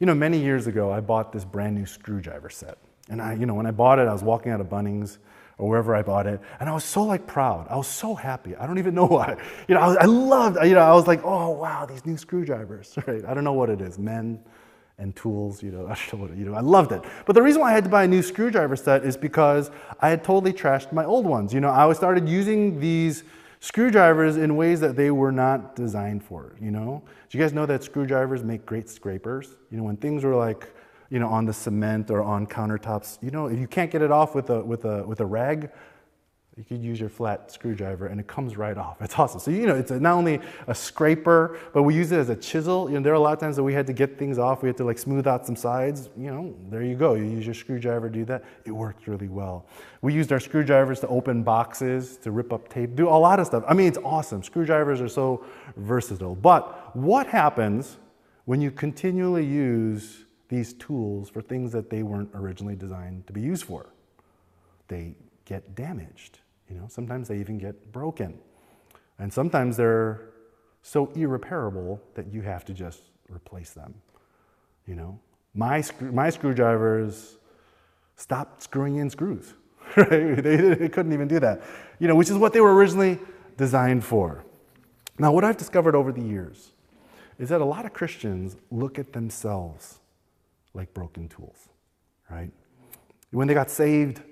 You 0.00 0.06
know 0.06 0.14
many 0.14 0.38
years 0.38 0.66
ago 0.66 0.92
i 0.92 1.00
bought 1.00 1.32
this 1.32 1.44
brand 1.44 1.74
new 1.74 1.86
screwdriver 1.86 2.50
set 2.50 2.78
and 3.08 3.22
I, 3.22 3.34
you 3.34 3.46
know, 3.46 3.54
when 3.54 3.66
I 3.66 3.70
bought 3.70 3.98
it, 3.98 4.08
I 4.08 4.12
was 4.12 4.22
walking 4.22 4.52
out 4.52 4.60
of 4.60 4.68
Bunnings 4.68 5.18
or 5.58 5.68
wherever 5.68 5.94
I 5.94 6.02
bought 6.02 6.26
it, 6.26 6.40
and 6.60 6.68
I 6.68 6.72
was 6.72 6.84
so 6.84 7.02
like 7.02 7.26
proud. 7.26 7.66
I 7.70 7.76
was 7.76 7.86
so 7.86 8.14
happy. 8.14 8.54
I 8.56 8.66
don't 8.66 8.78
even 8.78 8.94
know 8.94 9.06
why. 9.16 9.36
You 9.68 9.74
know, 9.74 9.80
I, 9.80 9.86
was, 9.88 9.96
I 9.98 10.04
loved. 10.04 10.58
You 10.64 10.74
know, 10.74 10.80
I 10.80 10.92
was 10.92 11.06
like, 11.06 11.20
oh 11.24 11.50
wow, 11.50 11.86
these 11.86 12.04
new 12.04 12.16
screwdrivers. 12.16 12.96
Right? 13.06 13.24
I 13.24 13.34
don't 13.34 13.44
know 13.44 13.52
what 13.52 13.70
it 13.70 13.80
is. 13.80 13.98
Men 13.98 14.40
and 14.98 15.14
tools. 15.14 15.62
You 15.62 15.70
know, 15.70 15.86
I 15.90 15.94
don't 15.94 16.14
know 16.14 16.26
what. 16.26 16.36
You 16.36 16.44
know, 16.46 16.54
I 16.54 16.60
loved 16.60 16.92
it. 16.92 17.02
But 17.24 17.34
the 17.34 17.42
reason 17.42 17.60
why 17.60 17.70
I 17.70 17.74
had 17.74 17.84
to 17.84 17.90
buy 17.90 18.04
a 18.04 18.08
new 18.08 18.22
screwdriver 18.22 18.76
set 18.76 19.04
is 19.04 19.16
because 19.16 19.70
I 20.00 20.10
had 20.10 20.24
totally 20.24 20.52
trashed 20.52 20.92
my 20.92 21.04
old 21.04 21.26
ones. 21.26 21.54
You 21.54 21.60
know, 21.60 21.70
I 21.70 21.90
started 21.92 22.28
using 22.28 22.80
these 22.80 23.24
screwdrivers 23.60 24.36
in 24.36 24.56
ways 24.56 24.80
that 24.80 24.96
they 24.96 25.10
were 25.10 25.32
not 25.32 25.74
designed 25.74 26.22
for. 26.22 26.56
You 26.60 26.70
know, 26.70 27.02
do 27.30 27.38
you 27.38 27.42
guys 27.42 27.52
know 27.52 27.66
that 27.66 27.82
screwdrivers 27.82 28.42
make 28.42 28.66
great 28.66 28.88
scrapers? 28.88 29.56
You 29.70 29.78
know, 29.78 29.84
when 29.84 29.96
things 29.96 30.24
were 30.24 30.34
like 30.34 30.68
you 31.10 31.18
know, 31.18 31.28
on 31.28 31.44
the 31.44 31.52
cement 31.52 32.10
or 32.10 32.22
on 32.22 32.46
countertops. 32.46 33.18
You 33.22 33.30
know, 33.30 33.46
if 33.46 33.58
you 33.58 33.66
can't 33.66 33.90
get 33.90 34.02
it 34.02 34.10
off 34.10 34.34
with 34.34 34.50
a, 34.50 34.62
with 34.62 34.84
a, 34.84 35.06
with 35.06 35.20
a 35.20 35.26
rag, 35.26 35.70
you 36.56 36.64
could 36.64 36.82
use 36.82 36.98
your 36.98 37.10
flat 37.10 37.52
screwdriver 37.52 38.06
and 38.06 38.18
it 38.18 38.26
comes 38.26 38.56
right 38.56 38.78
off. 38.78 39.02
It's 39.02 39.18
awesome. 39.18 39.40
So, 39.40 39.50
you 39.50 39.66
know, 39.66 39.74
it's 39.74 39.90
not 39.90 40.14
only 40.14 40.40
a 40.66 40.74
scraper, 40.74 41.58
but 41.74 41.82
we 41.82 41.94
use 41.94 42.12
it 42.12 42.18
as 42.18 42.30
a 42.30 42.36
chisel. 42.36 42.88
You 42.88 42.96
know, 42.96 43.02
there 43.02 43.12
are 43.12 43.16
a 43.16 43.20
lot 43.20 43.34
of 43.34 43.40
times 43.40 43.56
that 43.56 43.62
we 43.62 43.74
had 43.74 43.86
to 43.88 43.92
get 43.92 44.18
things 44.18 44.38
off. 44.38 44.62
We 44.62 44.70
had 44.70 44.76
to 44.78 44.84
like 44.84 44.98
smooth 44.98 45.26
out 45.26 45.44
some 45.44 45.54
sides. 45.54 46.08
You 46.16 46.30
know, 46.30 46.54
there 46.70 46.82
you 46.82 46.96
go. 46.96 47.12
You 47.12 47.24
use 47.24 47.44
your 47.44 47.54
screwdriver 47.54 48.08
to 48.08 48.14
do 48.14 48.24
that. 48.24 48.42
It 48.64 48.70
worked 48.70 49.06
really 49.06 49.28
well. 49.28 49.66
We 50.00 50.14
used 50.14 50.32
our 50.32 50.40
screwdrivers 50.40 51.00
to 51.00 51.08
open 51.08 51.42
boxes, 51.42 52.16
to 52.18 52.30
rip 52.30 52.54
up 52.54 52.70
tape, 52.70 52.96
do 52.96 53.06
a 53.06 53.10
lot 53.10 53.38
of 53.38 53.46
stuff. 53.46 53.62
I 53.68 53.74
mean, 53.74 53.88
it's 53.88 53.98
awesome. 54.02 54.42
Screwdrivers 54.42 55.02
are 55.02 55.08
so 55.08 55.44
versatile. 55.76 56.34
But 56.34 56.96
what 56.96 57.26
happens 57.26 57.98
when 58.46 58.62
you 58.62 58.70
continually 58.70 59.44
use 59.44 60.24
these 60.48 60.74
tools 60.74 61.28
for 61.28 61.40
things 61.40 61.72
that 61.72 61.90
they 61.90 62.02
weren't 62.02 62.30
originally 62.34 62.76
designed 62.76 63.26
to 63.26 63.32
be 63.32 63.40
used 63.40 63.64
for. 63.64 63.86
They 64.88 65.14
get 65.44 65.74
damaged. 65.74 66.38
You 66.70 66.76
know, 66.76 66.86
sometimes 66.88 67.28
they 67.28 67.38
even 67.38 67.58
get 67.58 67.92
broken. 67.92 68.38
And 69.18 69.32
sometimes 69.32 69.76
they're 69.76 70.30
so 70.82 71.06
irreparable 71.14 72.00
that 72.14 72.32
you 72.32 72.42
have 72.42 72.64
to 72.66 72.74
just 72.74 73.00
replace 73.28 73.70
them. 73.70 73.94
You 74.86 74.94
know, 74.94 75.18
my, 75.54 75.82
my 76.00 76.30
screwdrivers 76.30 77.38
stopped 78.16 78.62
screwing 78.62 78.96
in 78.96 79.10
screws. 79.10 79.54
Right? 79.96 80.10
They, 80.42 80.56
they 80.56 80.88
couldn't 80.88 81.12
even 81.12 81.28
do 81.28 81.38
that. 81.40 81.62
You 82.00 82.08
know, 82.08 82.16
which 82.16 82.28
is 82.28 82.36
what 82.36 82.52
they 82.52 82.60
were 82.60 82.74
originally 82.74 83.20
designed 83.56 84.04
for. 84.04 84.44
Now, 85.18 85.32
what 85.32 85.44
I've 85.44 85.56
discovered 85.56 85.94
over 85.94 86.12
the 86.12 86.22
years 86.22 86.72
is 87.38 87.50
that 87.50 87.60
a 87.60 87.64
lot 87.64 87.86
of 87.86 87.92
Christians 87.92 88.56
look 88.70 88.98
at 88.98 89.12
themselves 89.12 90.00
like 90.76 90.92
broken 90.94 91.28
tools, 91.28 91.68
right? 92.30 92.50
When 93.30 93.48
they 93.48 93.54
got 93.54 93.70
saved, 93.70 94.22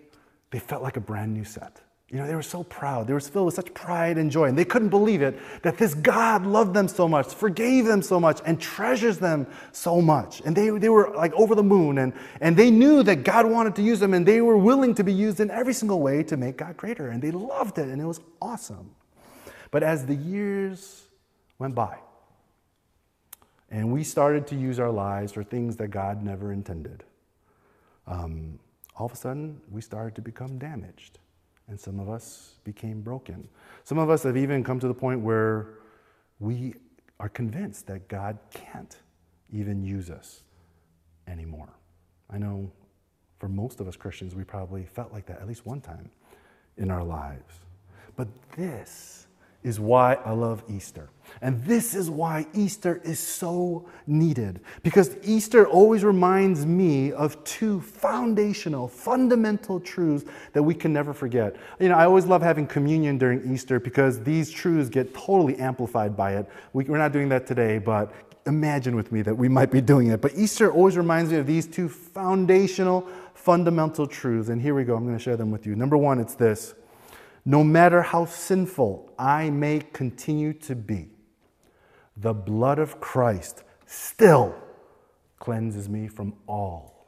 they 0.51 0.59
felt 0.59 0.83
like 0.83 0.97
a 0.97 1.01
brand 1.01 1.35
new 1.35 1.45
set. 1.45 1.81
You 2.11 2.19
know, 2.19 2.27
they 2.29 2.35
were 2.35 2.43
so 2.43 2.63
proud. 2.63 3.09
They 3.09 3.13
were 3.13 3.19
filled 3.19 3.47
with 3.47 3.55
such 3.55 3.75
pride 3.75 4.19
and 4.19 4.31
joy. 4.31 4.45
And 4.45 4.57
they 4.57 4.65
couldn't 4.65 4.91
believe 4.91 5.21
it 5.21 5.37
that 5.63 5.79
this 5.79 5.95
God 5.95 6.47
loved 6.47 6.73
them 6.73 6.87
so 6.87 7.09
much, 7.09 7.35
forgave 7.35 7.87
them 7.87 8.03
so 8.03 8.21
much, 8.21 8.41
and 8.47 8.61
treasures 8.61 9.19
them 9.19 9.49
so 9.73 10.01
much. 10.01 10.41
And 10.45 10.55
they, 10.55 10.69
they 10.71 10.91
were 10.91 11.11
like 11.17 11.33
over 11.33 11.57
the 11.57 11.63
moon. 11.63 11.99
And, 11.99 12.13
and 12.41 12.57
they 12.57 12.71
knew 12.71 13.03
that 13.03 13.25
God 13.25 13.47
wanted 13.47 13.75
to 13.77 13.83
use 13.83 13.99
them. 13.99 14.15
And 14.15 14.25
they 14.25 14.43
were 14.43 14.57
willing 14.57 14.95
to 14.95 15.03
be 15.03 15.13
used 15.13 15.41
in 15.41 15.51
every 15.51 15.75
single 15.75 16.01
way 16.01 16.23
to 16.25 16.37
make 16.37 16.59
God 16.59 16.77
greater. 16.77 17.09
And 17.09 17.21
they 17.21 17.33
loved 17.33 17.79
it. 17.79 17.89
And 17.89 18.01
it 18.01 18.07
was 18.07 18.21
awesome. 18.41 18.95
But 19.73 19.83
as 19.83 20.07
the 20.07 20.15
years 20.15 21.09
went 21.59 21.75
by, 21.75 21.99
and 23.75 23.91
we 23.91 24.05
started 24.05 24.47
to 24.47 24.55
use 24.55 24.79
our 24.79 24.91
lives 24.91 25.33
for 25.33 25.43
things 25.43 25.75
that 25.79 25.89
God 25.89 26.23
never 26.23 26.53
intended, 26.53 27.03
um, 28.07 28.61
all 28.97 29.07
of 29.07 29.13
a 29.13 29.17
sudden 29.17 29.61
we 29.69 29.81
started 29.81 30.15
to 30.15 30.23
become 30.23 30.59
damaged 30.59 31.19
and 31.67 31.79
some 31.81 31.99
of 31.99 32.09
us 32.09 32.55
became 32.63 33.01
broken. 33.01 33.49
Some 33.83 33.99
of 33.99 34.11
us 34.11 34.23
have 34.23 34.37
even 34.37 34.63
come 34.63 34.79
to 34.79 34.87
the 34.87 34.95
point 34.95 35.23
where 35.23 35.71
we 36.39 36.75
are 37.19 37.29
convinced 37.29 37.89
that 37.89 38.07
God 38.07 38.39
can't 38.53 38.97
even 39.53 39.83
use 39.83 40.09
us 40.09 40.45
anymore. 41.27 41.71
I 42.31 42.39
know 42.39 42.71
for 43.41 43.49
most 43.49 43.81
of 43.81 43.89
us 43.89 43.97
Christians, 43.97 44.37
we 44.37 44.45
probably 44.45 44.85
felt 44.85 45.13
like 45.13 45.27
that 45.27 45.41
at 45.41 45.49
least 45.49 45.67
one 45.67 45.81
time 45.81 46.11
in 46.77 46.93
our 46.93 47.03
lives. 47.03 47.59
But 48.15 48.29
this 48.57 49.27
is 49.65 49.81
why 49.81 50.15
I 50.25 50.31
love 50.33 50.63
Easter. 50.69 51.09
And 51.41 51.65
this 51.65 51.95
is 51.95 52.11
why 52.11 52.47
Easter 52.53 53.01
is 53.03 53.19
so 53.19 53.89
needed. 54.07 54.61
Because 54.83 55.17
Easter 55.25 55.67
always 55.67 56.05
reminds 56.05 56.67
me 56.67 57.13
of 57.13 57.43
two 57.45 57.81
foundational, 57.81 58.87
fundamental 58.87 59.81
truths 59.81 60.31
that 60.53 60.63
we 60.63 60.75
can 60.75 60.93
never 60.93 61.13
forget. 61.15 61.57
You 61.81 61.89
know, 61.89 61.97
I 61.97 62.05
always 62.05 62.27
love 62.27 62.43
having 62.43 62.67
communion 62.67 63.17
during 63.19 63.53
Easter 63.53 63.81
because 63.81 64.23
these 64.23 64.51
truths 64.51 64.91
get 64.91 65.15
totally 65.15 65.57
amplified 65.57 66.15
by 66.15 66.37
it. 66.37 66.49
We, 66.75 66.87
are 66.87 66.99
not 66.99 67.13
doing 67.13 67.31
that 67.31 67.47
today, 67.47 67.79
but 67.79 68.13
imagine 68.47 68.95
with 68.95 69.11
me 69.11 69.23
that 69.23 69.35
we 69.35 69.49
might 69.49 69.71
be 69.71 69.81
doing 69.81 70.09
it. 70.09 70.21
But 70.21 70.35
Easter 70.37 70.71
always 70.71 70.99
reminds 70.99 71.31
me 71.31 71.39
of 71.39 71.47
these 71.47 71.67
two 71.67 71.89
foundational, 71.89 73.09
fundamental 73.33 74.07
truths. 74.07 74.51
And 74.51 74.61
here 74.61 74.75
we 74.75 74.85
go. 74.85 74.95
I'm 74.95 75.05
going 75.05 75.17
to 75.17 75.23
share 75.23 75.39
them 75.39 75.51
with 75.51 75.67
you. 75.67 75.75
Number 75.75 75.97
one, 75.97 76.21
it's 76.21 76.35
this 76.35 76.75
no 77.45 77.63
matter 77.63 78.03
how 78.03 78.25
sinful 78.25 79.13
I 79.19 79.51
may 79.51 79.81
continue 79.93 80.53
to 80.55 80.75
be, 80.75 81.09
the 82.17 82.33
blood 82.33 82.79
of 82.79 83.01
Christ 83.01 83.63
still 83.87 84.55
cleanses 85.39 85.89
me 85.89 86.09
from 86.09 86.35
all 86.47 87.07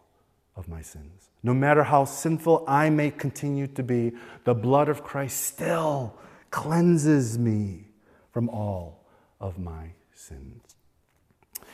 of 0.57 0.69
my 0.69 0.83
sins. 0.83 1.31
No 1.43 1.55
matter 1.55 1.85
how 1.85 2.05
sinful 2.05 2.65
I 2.67 2.91
may 2.91 3.11
continue 3.11 3.67
to 3.69 3.83
be, 3.83 4.13
the 4.45 4.55
blood 4.55 4.89
of 4.89 5.05
Christ 5.05 5.43
still 5.43 6.15
cleanses 6.51 7.39
me 7.39 7.89
from 8.33 8.49
all 8.49 9.07
of 9.41 9.59
my 9.59 9.91
sins. 10.13 10.77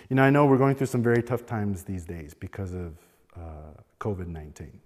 You 0.08 0.16
know, 0.16 0.22
I 0.22 0.30
know 0.30 0.46
we're 0.46 0.58
going 0.58 0.74
through 0.74 0.88
some 0.88 1.02
very 1.02 1.22
tough 1.22 1.46
times 1.46 1.84
these 1.84 2.04
days 2.04 2.34
because 2.34 2.74
of 2.74 2.98
uh, 3.34 3.80
COVID 3.98 4.26
19. 4.26 4.80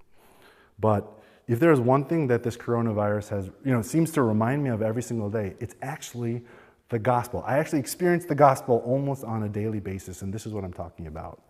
But 0.79 1.21
if 1.49 1.61
there's 1.61 1.81
one 1.81 2.05
thing 2.05 2.27
that 2.27 2.43
this 2.43 2.57
coronavirus 2.57 3.29
has, 3.29 3.47
you 3.65 3.73
know, 3.73 3.83
seems 3.83 4.11
to 4.13 4.23
remind 4.23 4.65
me 4.65 4.71
of 4.71 4.83
every 4.83 5.03
single 5.03 5.31
day, 5.31 5.55
it's 5.61 5.77
actually 5.81 6.43
the 6.89 6.99
gospel. 6.99 7.43
I 7.47 7.59
actually 7.59 7.81
experience 7.81 8.25
the 8.25 8.35
gospel 8.35 8.83
almost 8.85 9.25
on 9.25 9.45
a 9.45 9.49
daily 9.49 9.81
basis, 9.81 10.23
and 10.23 10.33
this 10.33 10.47
is 10.47 10.53
what 10.53 10.65
I'm 10.65 10.73
talking 10.73 11.07
about. 11.07 11.43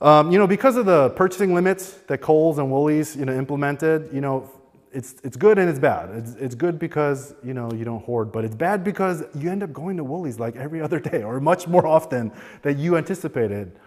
Um, 0.00 0.30
you 0.30 0.38
know, 0.38 0.46
because 0.46 0.76
of 0.76 0.84
the 0.84 1.10
purchasing 1.10 1.54
limits 1.54 1.92
that 2.06 2.18
Coles 2.18 2.58
and 2.58 2.70
Woolies, 2.70 3.16
you 3.16 3.24
know, 3.24 3.32
implemented, 3.32 4.10
you 4.12 4.20
know, 4.20 4.50
it's, 4.92 5.16
it's 5.24 5.36
good 5.36 5.58
and 5.58 5.68
it's 5.68 5.78
bad. 5.78 6.10
It's, 6.10 6.34
it's 6.34 6.54
good 6.54 6.78
because, 6.78 7.34
you 7.42 7.54
know, 7.54 7.70
you 7.72 7.84
don't 7.84 8.02
hoard, 8.04 8.30
but 8.32 8.44
it's 8.44 8.54
bad 8.54 8.84
because 8.84 9.24
you 9.34 9.50
end 9.50 9.62
up 9.62 9.72
going 9.72 9.96
to 9.96 10.04
Woolies 10.04 10.38
like 10.38 10.56
every 10.56 10.80
other 10.86 11.00
day 11.00 11.22
or 11.22 11.40
much 11.40 11.66
more 11.66 11.86
often 11.86 12.30
than 12.62 12.78
you 12.78 12.96
anticipated. 12.96 13.78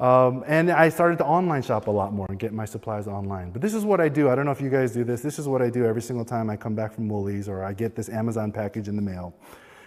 Um, 0.00 0.44
and 0.46 0.70
I 0.70 0.88
started 0.88 1.18
to 1.18 1.26
online 1.26 1.60
shop 1.60 1.86
a 1.86 1.90
lot 1.90 2.14
more 2.14 2.26
and 2.30 2.38
get 2.38 2.54
my 2.54 2.64
supplies 2.64 3.06
online. 3.06 3.50
But 3.50 3.60
this 3.60 3.74
is 3.74 3.84
what 3.84 4.00
I 4.00 4.08
do. 4.08 4.30
I 4.30 4.34
don't 4.34 4.46
know 4.46 4.50
if 4.50 4.60
you 4.60 4.70
guys 4.70 4.92
do 4.92 5.04
this. 5.04 5.20
This 5.20 5.38
is 5.38 5.46
what 5.46 5.60
I 5.60 5.68
do 5.68 5.84
every 5.84 6.00
single 6.00 6.24
time 6.24 6.48
I 6.48 6.56
come 6.56 6.74
back 6.74 6.94
from 6.94 7.06
Woolies 7.06 7.50
or 7.50 7.62
I 7.62 7.74
get 7.74 7.94
this 7.94 8.08
Amazon 8.08 8.50
package 8.50 8.88
in 8.88 8.96
the 8.96 9.02
mail 9.02 9.34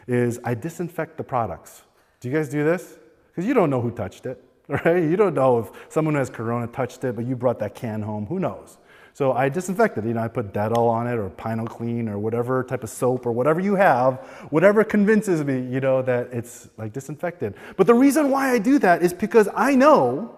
is 0.08 0.40
I 0.44 0.54
disinfect 0.54 1.18
the 1.18 1.24
products. 1.24 1.82
Do 2.20 2.30
you 2.30 2.36
guys 2.36 2.48
do 2.48 2.64
this? 2.64 3.00
Because 3.30 3.48
you 3.48 3.56
don't 3.56 3.72
know 3.72 3.82
who 3.82 3.90
touched 3.90 4.28
it, 4.28 4.44
right? 4.68 5.02
You 5.02 5.16
don't 5.16 5.34
know 5.34 5.60
if 5.60 5.72
someone 5.90 6.14
who 6.14 6.20
has 6.20 6.30
corona 6.30 6.68
touched 6.68 7.04
it, 7.04 7.16
but 7.16 7.26
you 7.26 7.36
brought 7.36 7.58
that 7.60 7.74
can 7.74 8.04
home. 8.04 8.28
Who 8.28 8.40
knows? 8.40 8.78
So 9.14 9.34
I 9.34 9.48
disinfected. 9.48 10.06
You 10.06 10.16
know, 10.16 10.22
I 10.22 10.28
put 10.28 10.54
Dettol 10.54 10.90
on 10.90 11.06
it 11.08 11.20
or 11.20 11.30
Pine 11.30 11.66
Clean 11.68 12.10
or 12.10 12.18
whatever 12.18 12.64
type 12.64 12.84
of 12.84 12.90
soap 12.90 13.28
or 13.28 13.32
whatever 13.32 13.60
you 13.60 13.76
have, 13.76 14.16
whatever 14.50 14.84
convinces 14.84 15.44
me, 15.44 15.62
you 15.62 15.80
know, 15.80 16.02
that 16.02 16.30
it's 16.32 16.68
like 16.78 16.94
disinfected. 16.94 17.54
But 17.78 17.86
the 17.86 17.94
reason 17.94 18.32
why 18.32 18.52
I 18.52 18.58
do 18.58 18.80
that 18.80 19.04
is 19.04 19.14
because 19.14 19.48
I 19.56 19.76
know 19.76 20.36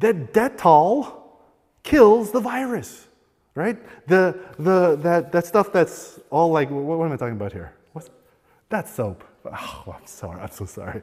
that 0.00 0.34
Dettol 0.34 1.22
kills 1.84 2.32
the 2.32 2.40
virus, 2.40 3.06
right? 3.54 3.78
The, 4.08 4.40
the, 4.58 4.96
that, 5.02 5.30
that 5.30 5.46
stuff 5.46 5.72
that's 5.72 6.18
all 6.30 6.50
like, 6.50 6.70
what, 6.70 6.98
what 6.98 7.04
am 7.06 7.12
I 7.12 7.16
talking 7.16 7.36
about 7.36 7.52
here? 7.52 7.74
What's, 7.92 8.10
that 8.70 8.88
soap. 8.88 9.22
Oh, 9.46 9.94
I'm 9.96 10.06
sorry. 10.06 10.40
I'm 10.40 10.50
so 10.50 10.64
sorry. 10.64 11.02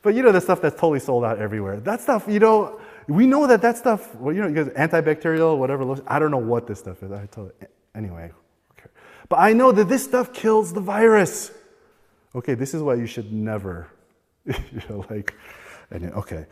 But 0.00 0.14
you 0.14 0.22
know, 0.22 0.32
the 0.32 0.40
stuff 0.40 0.60
that's 0.60 0.74
totally 0.74 0.98
sold 0.98 1.24
out 1.24 1.38
everywhere. 1.38 1.78
That 1.78 2.00
stuff, 2.00 2.24
you 2.26 2.40
know, 2.40 2.80
we 3.08 3.26
know 3.26 3.46
that 3.46 3.62
that 3.62 3.76
stuff, 3.76 4.14
well, 4.16 4.34
you 4.34 4.42
know, 4.42 4.48
because 4.48 4.68
antibacterial, 4.68 5.58
whatever, 5.58 5.96
I 6.06 6.18
don't 6.18 6.30
know 6.30 6.38
what 6.38 6.66
this 6.66 6.78
stuff 6.78 7.02
is. 7.02 7.10
I 7.10 7.26
told 7.26 7.52
you. 7.60 7.66
Anyway, 7.94 8.30
okay. 8.72 8.90
But 9.28 9.40
I 9.40 9.52
know 9.52 9.72
that 9.72 9.88
this 9.88 10.04
stuff 10.04 10.32
kills 10.32 10.72
the 10.72 10.80
virus. 10.80 11.50
Okay, 12.34 12.54
this 12.54 12.74
is 12.74 12.82
why 12.82 12.94
you 12.94 13.06
should 13.06 13.32
never, 13.32 13.88
you 14.46 14.54
know, 14.88 15.04
like, 15.10 15.34
okay. 15.92 16.46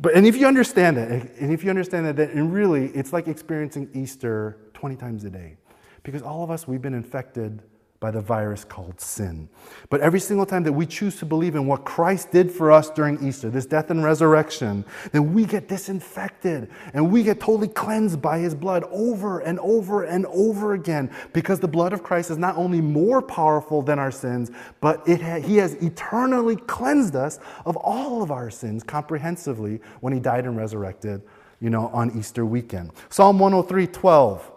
But, 0.00 0.14
and 0.14 0.26
if 0.26 0.36
you 0.36 0.46
understand 0.46 0.96
that, 0.96 1.10
and 1.10 1.52
if 1.52 1.62
you 1.62 1.70
understand 1.70 2.06
that, 2.06 2.30
and 2.30 2.52
really, 2.52 2.86
it's 2.86 3.12
like 3.12 3.28
experiencing 3.28 3.88
Easter 3.94 4.58
20 4.74 4.96
times 4.96 5.24
a 5.24 5.30
day. 5.30 5.56
Because 6.02 6.22
all 6.22 6.42
of 6.42 6.50
us, 6.50 6.66
we've 6.66 6.82
been 6.82 6.94
infected 6.94 7.62
by 8.02 8.10
the 8.10 8.20
virus 8.20 8.64
called 8.64 9.00
sin. 9.00 9.48
But 9.88 10.00
every 10.00 10.18
single 10.18 10.44
time 10.44 10.64
that 10.64 10.72
we 10.72 10.86
choose 10.86 11.16
to 11.20 11.24
believe 11.24 11.54
in 11.54 11.68
what 11.68 11.84
Christ 11.84 12.32
did 12.32 12.50
for 12.50 12.72
us 12.72 12.90
during 12.90 13.24
Easter, 13.24 13.48
this 13.48 13.64
death 13.64 13.90
and 13.90 14.02
resurrection, 14.02 14.84
then 15.12 15.32
we 15.32 15.46
get 15.46 15.68
disinfected 15.68 16.68
and 16.94 17.12
we 17.12 17.22
get 17.22 17.38
totally 17.38 17.68
cleansed 17.68 18.20
by 18.20 18.38
his 18.40 18.56
blood 18.56 18.82
over 18.90 19.38
and 19.38 19.60
over 19.60 20.02
and 20.02 20.26
over 20.26 20.74
again 20.74 21.10
because 21.32 21.60
the 21.60 21.68
blood 21.68 21.92
of 21.92 22.02
Christ 22.02 22.32
is 22.32 22.38
not 22.38 22.56
only 22.56 22.80
more 22.80 23.22
powerful 23.22 23.82
than 23.82 24.00
our 24.00 24.10
sins, 24.10 24.50
but 24.80 25.08
it 25.08 25.22
ha- 25.22 25.38
he 25.40 25.58
has 25.58 25.74
eternally 25.74 26.56
cleansed 26.56 27.14
us 27.14 27.38
of 27.64 27.76
all 27.76 28.20
of 28.20 28.32
our 28.32 28.50
sins 28.50 28.82
comprehensively 28.82 29.80
when 30.00 30.12
he 30.12 30.18
died 30.18 30.44
and 30.44 30.56
resurrected, 30.56 31.22
you 31.60 31.70
know, 31.70 31.86
on 31.88 32.18
Easter 32.18 32.44
weekend. 32.44 32.90
Psalm 33.10 33.38
103 33.38 33.86
12 33.86 34.51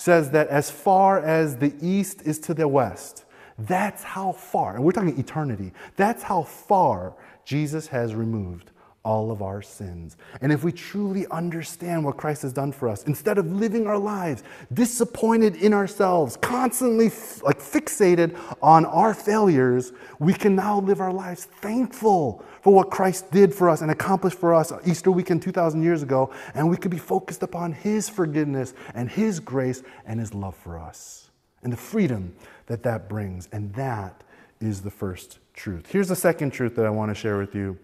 says 0.00 0.30
that 0.30 0.48
as 0.48 0.70
far 0.70 1.20
as 1.20 1.56
the 1.56 1.74
east 1.82 2.22
is 2.22 2.38
to 2.38 2.54
the 2.54 2.66
west, 2.66 3.24
that's 3.58 4.02
how 4.02 4.32
far, 4.32 4.74
and 4.74 4.82
we're 4.82 4.92
talking 4.92 5.18
eternity, 5.18 5.72
that's 5.96 6.22
how 6.22 6.42
far 6.42 7.14
Jesus 7.44 7.88
has 7.88 8.14
removed 8.14 8.70
all 9.02 9.30
of 9.30 9.40
our 9.40 9.62
sins. 9.62 10.16
And 10.42 10.52
if 10.52 10.62
we 10.62 10.72
truly 10.72 11.26
understand 11.28 12.04
what 12.04 12.18
Christ 12.18 12.42
has 12.42 12.52
done 12.52 12.70
for 12.70 12.88
us, 12.88 13.04
instead 13.04 13.38
of 13.38 13.50
living 13.50 13.86
our 13.86 13.98
lives 13.98 14.42
disappointed 14.72 15.56
in 15.56 15.72
ourselves, 15.72 16.36
constantly 16.36 17.06
f- 17.06 17.42
like 17.42 17.58
fixated 17.58 18.38
on 18.62 18.84
our 18.84 19.14
failures, 19.14 19.92
we 20.18 20.34
can 20.34 20.54
now 20.54 20.80
live 20.80 21.00
our 21.00 21.12
lives 21.12 21.44
thankful 21.44 22.44
for 22.60 22.74
what 22.74 22.90
Christ 22.90 23.30
did 23.30 23.54
for 23.54 23.70
us 23.70 23.80
and 23.80 23.90
accomplished 23.90 24.38
for 24.38 24.54
us 24.54 24.70
Easter 24.84 25.10
weekend 25.10 25.42
2,000 25.42 25.82
years 25.82 26.02
ago. 26.02 26.30
And 26.54 26.68
we 26.68 26.76
could 26.76 26.90
be 26.90 26.98
focused 26.98 27.42
upon 27.42 27.72
His 27.72 28.08
forgiveness 28.08 28.74
and 28.94 29.10
His 29.10 29.40
grace 29.40 29.82
and 30.04 30.20
His 30.20 30.34
love 30.34 30.56
for 30.56 30.78
us 30.78 31.30
and 31.62 31.72
the 31.72 31.78
freedom 31.78 32.34
that 32.66 32.82
that 32.82 33.08
brings. 33.08 33.48
And 33.50 33.72
that 33.74 34.22
is 34.60 34.82
the 34.82 34.90
first 34.90 35.38
truth. 35.54 35.86
Here's 35.90 36.08
the 36.08 36.16
second 36.16 36.50
truth 36.50 36.76
that 36.76 36.84
I 36.84 36.90
want 36.90 37.10
to 37.10 37.14
share 37.14 37.38
with 37.38 37.54
you 37.54 37.78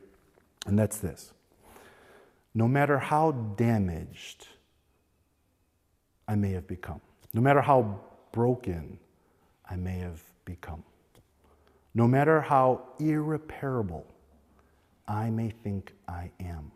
and 0.66 0.78
that's 0.78 0.98
this 0.98 1.32
no 2.54 2.66
matter 2.68 2.98
how 2.98 3.32
damaged 3.32 4.48
I 6.28 6.34
may 6.36 6.52
have 6.52 6.66
become, 6.66 7.00
no 7.34 7.40
matter 7.42 7.60
how 7.60 8.00
broken 8.32 8.98
I 9.70 9.76
may 9.76 9.98
have 9.98 10.22
become, 10.46 10.82
no 11.94 12.08
matter 12.08 12.40
how 12.40 12.82
irreparable 12.98 14.06
I 15.06 15.30
may 15.30 15.50
think 15.50 15.92
I 16.08 16.30
am, 16.40 16.72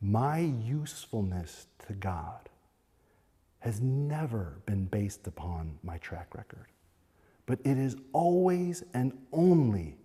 my 0.00 0.38
usefulness 0.40 1.66
to 1.86 1.94
God 1.94 2.48
has 3.60 3.80
never 3.80 4.58
been 4.66 4.86
based 4.86 5.26
upon 5.26 5.78
my 5.82 5.98
track 5.98 6.34
record. 6.34 6.66
but 7.46 7.58
it 7.64 7.78
is 7.78 7.96
always 8.12 8.84
and 8.94 9.12
only 9.32 9.96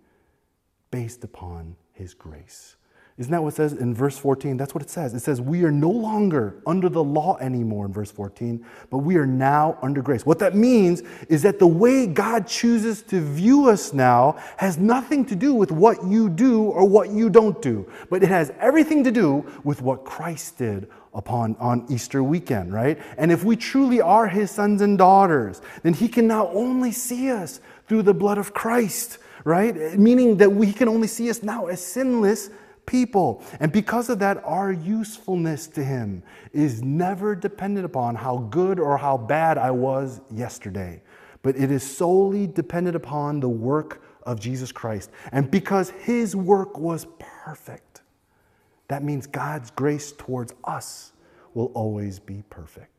based 0.92 1.24
upon 1.24 1.76
His 1.96 2.14
grace. 2.14 2.76
Isn't 3.18 3.32
that 3.32 3.42
what 3.42 3.54
it 3.54 3.56
says 3.56 3.72
in 3.72 3.96
verse 3.96 4.18
14? 4.18 4.58
That's 4.58 4.76
what 4.76 4.84
it 4.84 4.90
says. 4.90 5.14
It 5.14 5.22
says, 5.22 5.40
We 5.40 5.64
are 5.64 5.72
no 5.72 5.90
longer 5.90 6.62
under 6.68 6.90
the 6.90 7.04
law 7.04 7.38
anymore 7.40 7.86
in 7.86 7.94
verse 7.94 8.12
14, 8.12 8.66
but 8.90 8.98
we 8.98 9.16
are 9.16 9.26
now 9.26 9.78
under 9.82 10.02
grace. 10.02 10.26
What 10.26 10.40
that 10.40 10.54
means 10.54 11.02
is 11.30 11.42
that 11.44 11.58
the 11.58 11.68
way 11.68 12.08
God 12.08 12.46
chooses 12.46 13.02
to 13.04 13.22
view 13.22 13.70
us 13.70 13.94
now 13.94 14.38
has 14.58 14.78
nothing 14.78 15.24
to 15.28 15.36
do 15.36 15.54
with 15.54 15.72
what 15.72 16.04
you 16.04 16.28
do 16.28 16.64
or 16.64 16.84
what 16.84 17.10
you 17.10 17.30
don't 17.30 17.62
do, 17.62 17.90
but 18.10 18.22
it 18.22 18.28
has 18.28 18.52
everything 18.60 19.02
to 19.06 19.12
do 19.12 19.50
with 19.64 19.82
what 19.82 20.04
Christ 20.04 20.58
did 20.58 20.90
upon 21.14 21.56
on 21.58 21.86
Easter 21.90 22.22
weekend, 22.22 22.74
right? 22.74 23.00
And 23.18 23.32
if 23.32 23.46
we 23.46 23.56
truly 23.56 24.02
are 24.02 24.28
his 24.28 24.52
sons 24.52 24.82
and 24.82 24.98
daughters, 24.98 25.62
then 25.84 25.94
he 25.94 26.10
can 26.10 26.28
now 26.28 26.50
only 26.50 26.92
see 26.92 27.32
us 27.32 27.62
through 27.88 28.02
the 28.02 28.14
blood 28.14 28.38
of 28.38 28.54
Christ, 28.54 29.20
right? 29.46 29.98
Meaning 29.98 30.38
that 30.38 30.52
we 30.52 30.74
can 30.74 30.90
only 30.90 31.08
see 31.08 31.30
us 31.30 31.42
now 31.42 31.68
as 31.68 31.80
sinless 31.80 32.50
people. 32.86 33.42
And 33.60 33.72
because 33.72 34.10
of 34.10 34.20
that, 34.20 34.44
our 34.44 34.72
usefulness 34.72 35.68
to 35.68 35.84
Him 35.84 36.24
is 36.52 36.82
never 36.82 37.36
dependent 37.36 37.86
upon 37.86 38.16
how 38.16 38.40
good 38.50 38.80
or 38.80 38.98
how 38.98 39.18
bad 39.18 39.58
I 39.58 39.72
was 39.72 40.20
yesterday, 40.32 41.02
but 41.44 41.56
it 41.56 41.72
is 41.72 41.84
solely 41.84 42.48
dependent 42.48 42.96
upon 42.96 43.40
the 43.40 43.50
work 43.50 44.04
of 44.24 44.40
Jesus 44.40 44.72
Christ. 44.72 45.12
And 45.32 45.50
because 45.50 45.92
His 45.92 46.36
work 46.36 46.78
was 46.78 47.06
perfect, 47.20 48.02
that 48.88 49.04
means 49.04 49.28
God's 49.28 49.72
grace 49.72 50.12
towards 50.12 50.54
us 50.64 51.14
will 51.54 51.72
always 51.74 52.20
be 52.20 52.44
perfect. 52.50 52.95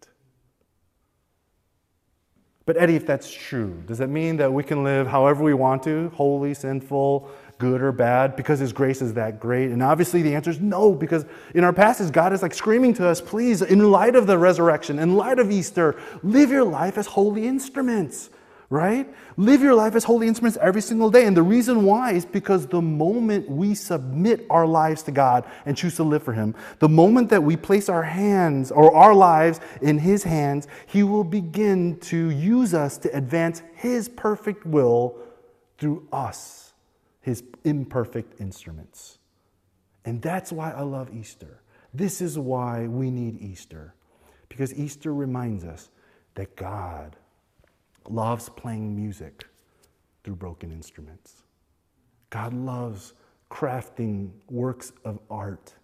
But, 2.67 2.77
Eddie, 2.77 2.97
if 2.97 3.07
that's 3.07 3.33
true, 3.33 3.81
does 3.87 3.99
that 3.99 4.09
mean 4.09 4.37
that 4.39 4.53
we 4.53 4.65
can 4.65 4.83
live 4.83 5.07
however 5.07 5.45
we 5.45 5.55
want 5.55 5.85
to, 5.85 6.11
holy, 6.17 6.53
sinful, 6.53 7.31
good 7.59 7.81
or 7.81 7.93
bad 7.93 8.37
because 8.37 8.59
his 8.59 8.73
grace 8.73 9.01
is 9.01 9.15
that 9.15 9.39
great? 9.39 9.71
And 9.71 9.83
obviously 9.85 10.21
the 10.21 10.35
answer 10.35 10.51
is 10.51 10.61
no, 10.61 10.93
because 10.93 11.25
in 11.55 11.63
our 11.63 11.73
passage, 11.73 12.13
God 12.13 12.33
is 12.33 12.43
like 12.43 12.53
screaming 12.53 12.93
to 12.95 13.07
us, 13.07 13.21
please, 13.21 13.63
in 13.63 13.93
light 13.93 14.17
of 14.17 14.27
the 14.27 14.37
resurrection, 14.37 14.99
in 14.99 15.15
light 15.15 15.39
of 15.39 15.51
Easter, 15.51 15.97
live 16.25 16.51
your 16.51 16.65
life 16.65 16.99
as 16.99 17.07
holy 17.07 17.47
instruments, 17.47 18.31
right? 18.69 19.09
Live 19.37 19.63
your 19.63 19.75
life 19.75 19.95
as 19.95 20.05
holy 20.05 20.27
instruments 20.27 20.59
every 20.61 20.83
single 20.83 21.11
day. 21.11 21.25
And 21.27 21.37
the 21.37 21.43
reason 21.43 21.85
why 21.85 22.13
is 22.13 22.25
because 22.25 22.67
the 22.67 22.83
moment 22.83 23.49
we 23.49 23.75
submit 23.75 24.45
our 24.51 24.67
lives 24.67 25.03
to 25.05 25.13
God 25.13 25.45
and 25.65 25.77
choose 25.77 25.97
to 25.97 26.03
live 26.03 26.23
for 26.23 26.33
Him, 26.33 26.55
the 26.81 26.89
moment 26.89 27.31
that 27.31 27.43
we 27.43 27.57
place 27.57 27.89
our 27.89 28.03
hands 28.03 28.71
or 28.71 28.95
our 28.95 29.15
lives 29.15 29.61
in 29.83 29.99
His 29.99 30.25
hands, 30.25 30.67
He 30.87 31.03
will 31.03 31.25
begin 31.25 31.99
to 32.01 32.31
use 32.31 32.75
us 32.75 32.99
to 32.99 33.17
advance 33.17 33.63
His 33.75 34.09
perfect 34.09 34.67
will 34.67 35.17
through 35.79 36.09
us 36.13 36.67
his 37.27 37.43
imperfect 37.65 38.41
instruments. 38.41 39.19
And 40.05 40.23
that's 40.23 40.53
why 40.53 40.71
I 40.71 40.83
love 40.83 41.13
Easter. 41.13 41.61
This 41.93 42.21
is 42.21 42.39
why 42.39 42.87
we 42.87 43.11
need 43.11 43.43
Easter. 43.43 43.95
Because 44.49 44.73
Easter 44.73 45.13
reminds 45.13 45.65
us 45.65 45.91
that 46.37 46.55
God 46.55 47.17
loves 48.11 48.49
playing 48.49 48.95
music 48.95 49.47
through 50.25 50.37
broken 50.37 50.73
instruments. 50.73 51.43
God 52.31 52.53
loves 52.53 53.15
crafting 53.51 54.31
works 54.51 54.93
of 55.05 55.19
art 55.31 55.75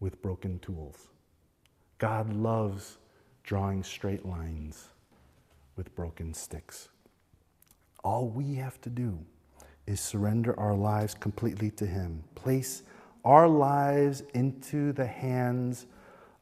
with 0.00 0.20
broken 0.22 0.58
tools. 0.60 1.08
God 1.98 2.32
loves 2.32 2.98
drawing 3.42 3.82
straight 3.82 4.24
lines 4.24 4.88
with 5.76 5.94
broken 5.94 6.32
sticks. 6.34 6.88
All 8.02 8.28
we 8.28 8.54
have 8.54 8.80
to 8.82 8.90
do 8.90 9.18
is 9.86 10.00
surrender 10.00 10.58
our 10.58 10.74
lives 10.74 11.14
completely 11.14 11.70
to 11.72 11.86
Him. 11.86 12.22
Place 12.34 12.82
our 13.24 13.48
lives 13.48 14.22
into 14.34 14.92
the 14.92 15.06
hands 15.06 15.86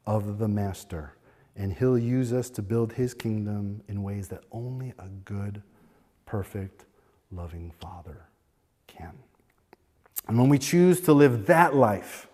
of 0.05 0.37
the 0.37 0.47
Master, 0.47 1.13
and 1.55 1.73
He'll 1.73 1.97
use 1.97 2.33
us 2.33 2.49
to 2.51 2.61
build 2.61 2.93
His 2.93 3.13
kingdom 3.13 3.81
in 3.87 4.03
ways 4.03 4.27
that 4.29 4.43
only 4.51 4.93
a 4.99 5.07
good, 5.25 5.61
perfect, 6.25 6.85
loving 7.31 7.71
Father 7.79 8.25
can. 8.87 9.13
And 10.27 10.37
when 10.37 10.49
we 10.49 10.57
choose 10.57 11.01
to 11.01 11.13
live 11.13 11.45
that 11.47 11.75
life 11.75 12.27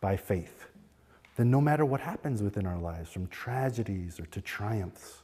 by 0.00 0.16
faith, 0.16 0.66
then 1.36 1.50
no 1.50 1.60
matter 1.60 1.84
what 1.84 2.00
happens 2.00 2.42
within 2.42 2.66
our 2.66 2.78
lives, 2.78 3.10
from 3.10 3.26
tragedies 3.28 4.18
or 4.18 4.26
to 4.26 4.40
triumphs, 4.40 5.22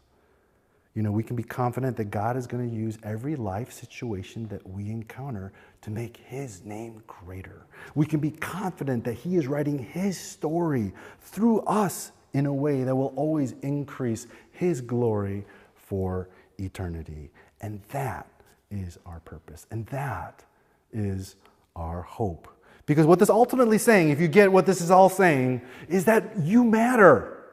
you 0.94 1.02
know, 1.02 1.10
we 1.10 1.22
can 1.22 1.36
be 1.36 1.42
confident 1.42 1.96
that 1.96 2.10
God 2.10 2.36
is 2.36 2.46
going 2.46 2.68
to 2.68 2.74
use 2.74 2.98
every 3.02 3.34
life 3.34 3.72
situation 3.72 4.46
that 4.48 4.68
we 4.68 4.90
encounter 4.90 5.52
to 5.80 5.90
make 5.90 6.18
His 6.18 6.64
name 6.64 7.02
greater. 7.06 7.66
We 7.94 8.04
can 8.04 8.20
be 8.20 8.30
confident 8.30 9.04
that 9.04 9.14
He 9.14 9.36
is 9.36 9.46
writing 9.46 9.78
His 9.78 10.18
story 10.18 10.92
through 11.20 11.60
us 11.60 12.12
in 12.32 12.46
a 12.46 12.52
way 12.52 12.84
that 12.84 12.94
will 12.94 13.12
always 13.16 13.54
increase 13.62 14.26
His 14.52 14.80
glory 14.80 15.44
for 15.74 16.28
eternity. 16.58 17.30
And 17.60 17.82
that 17.90 18.26
is 18.70 18.98
our 19.06 19.20
purpose. 19.20 19.66
And 19.70 19.86
that 19.86 20.44
is 20.92 21.36
our 21.76 22.02
hope. 22.02 22.48
Because 22.86 23.06
what 23.06 23.18
this 23.18 23.30
ultimately 23.30 23.78
saying, 23.78 24.10
if 24.10 24.20
you 24.20 24.28
get 24.28 24.50
what 24.50 24.66
this 24.66 24.80
is 24.80 24.90
all 24.90 25.08
saying, 25.08 25.62
is 25.88 26.04
that 26.06 26.38
you 26.38 26.64
matter. 26.64 27.44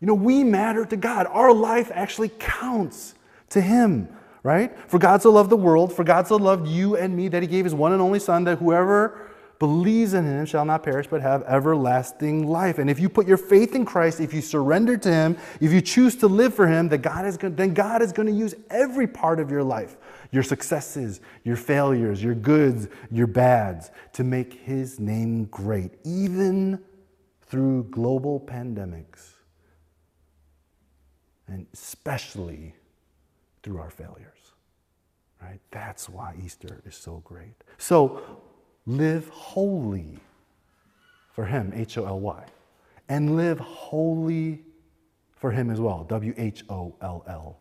You 0.00 0.06
know, 0.06 0.14
we 0.14 0.42
matter 0.42 0.84
to 0.84 0.96
God. 0.96 1.26
Our 1.28 1.52
life 1.52 1.90
actually 1.94 2.30
counts 2.40 3.14
to 3.50 3.60
Him, 3.60 4.08
right? 4.42 4.76
For 4.90 4.98
God 4.98 5.22
so 5.22 5.30
loved 5.30 5.50
the 5.50 5.56
world, 5.56 5.92
for 5.92 6.02
God 6.02 6.26
so 6.26 6.36
loved 6.36 6.66
you 6.66 6.96
and 6.96 7.16
me 7.16 7.28
that 7.28 7.42
He 7.42 7.46
gave 7.46 7.64
His 7.64 7.74
one 7.74 7.92
and 7.92 8.02
only 8.02 8.18
Son, 8.18 8.44
that 8.44 8.58
whoever 8.58 9.21
believes 9.62 10.12
in 10.12 10.24
Him 10.24 10.44
shall 10.44 10.64
not 10.64 10.82
perish 10.82 11.06
but 11.06 11.22
have 11.22 11.44
everlasting 11.44 12.48
life. 12.48 12.78
And 12.78 12.90
if 12.90 12.98
you 12.98 13.08
put 13.08 13.28
your 13.28 13.36
faith 13.36 13.76
in 13.76 13.84
Christ, 13.84 14.18
if 14.18 14.34
you 14.34 14.40
surrender 14.40 14.96
to 14.96 15.08
Him, 15.08 15.38
if 15.60 15.70
you 15.70 15.80
choose 15.80 16.16
to 16.16 16.26
live 16.26 16.52
for 16.52 16.66
Him, 16.66 16.88
God 16.88 17.24
is 17.24 17.36
going, 17.36 17.54
then 17.54 17.72
God 17.72 18.02
is 18.02 18.10
going 18.10 18.26
to 18.26 18.34
use 18.34 18.56
every 18.70 19.06
part 19.06 19.38
of 19.38 19.52
your 19.52 19.62
life 19.62 19.96
your 20.32 20.42
successes, 20.42 21.20
your 21.44 21.54
failures, 21.54 22.24
your 22.24 22.34
goods, 22.34 22.88
your 23.12 23.28
bads, 23.28 23.92
to 24.14 24.24
make 24.24 24.54
His 24.54 24.98
name 24.98 25.44
great, 25.44 25.92
even 26.02 26.82
through 27.42 27.84
global 27.84 28.40
pandemics 28.40 29.34
and 31.46 31.68
especially 31.72 32.74
through 33.62 33.78
our 33.78 33.90
failures. 33.90 34.54
Right? 35.40 35.60
That's 35.70 36.08
why 36.08 36.34
Easter 36.44 36.82
is 36.84 36.96
so 36.96 37.22
great. 37.24 37.54
So 37.78 38.42
live 38.86 39.28
holy 39.28 40.18
for 41.32 41.46
Him, 41.46 41.72
H 41.74 41.98
O 41.98 42.04
L 42.04 42.20
Y, 42.20 42.44
and 43.08 43.36
live 43.36 43.58
holy 43.58 44.62
for 45.34 45.50
Him 45.50 45.70
as 45.70 45.80
well, 45.80 46.04
W 46.04 46.34
H 46.36 46.64
O 46.68 46.94
L 47.00 47.24
L 47.26 47.58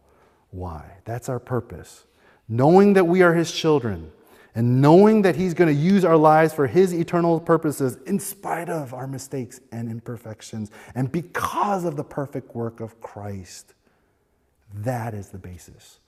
Y. 0.52 0.86
That's 1.06 1.30
our 1.30 1.40
purpose. 1.40 2.06
Knowing 2.48 2.94
that 2.94 3.06
we 3.06 3.22
are 3.22 3.34
His 3.34 3.52
children 3.52 4.12
and 4.54 4.82
knowing 4.82 5.22
that 5.22 5.36
He's 5.36 5.54
going 5.54 5.74
to 5.74 5.82
use 5.82 6.04
our 6.04 6.18
lives 6.18 6.54
for 6.54 6.68
His 6.68 6.94
eternal 6.94 7.40
purposes 7.40 7.98
in 8.06 8.20
spite 8.20 8.70
of 8.70 8.94
our 8.94 9.08
mistakes 9.08 9.62
and 9.72 9.90
imperfections, 9.90 10.72
and 10.96 11.12
because 11.12 11.86
of 11.86 11.96
the 11.96 12.04
perfect 12.04 12.54
work 12.56 12.80
of 12.80 13.00
Christ. 13.00 13.74
That 14.74 15.14
is 15.14 15.30
the 15.30 15.38
basis 15.38 16.00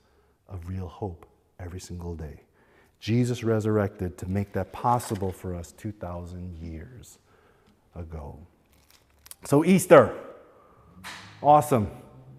of 0.48 0.68
real 0.68 0.88
hope 0.88 1.26
every 1.58 1.80
single 1.80 2.14
day. 2.14 2.40
Jesus 3.04 3.44
resurrected 3.44 4.16
to 4.16 4.26
make 4.26 4.54
that 4.54 4.72
possible 4.72 5.30
for 5.30 5.54
us 5.54 5.72
2,000 5.72 6.56
years 6.56 7.18
ago. 7.94 8.38
So, 9.44 9.62
Easter, 9.62 10.16
awesome 11.42 11.90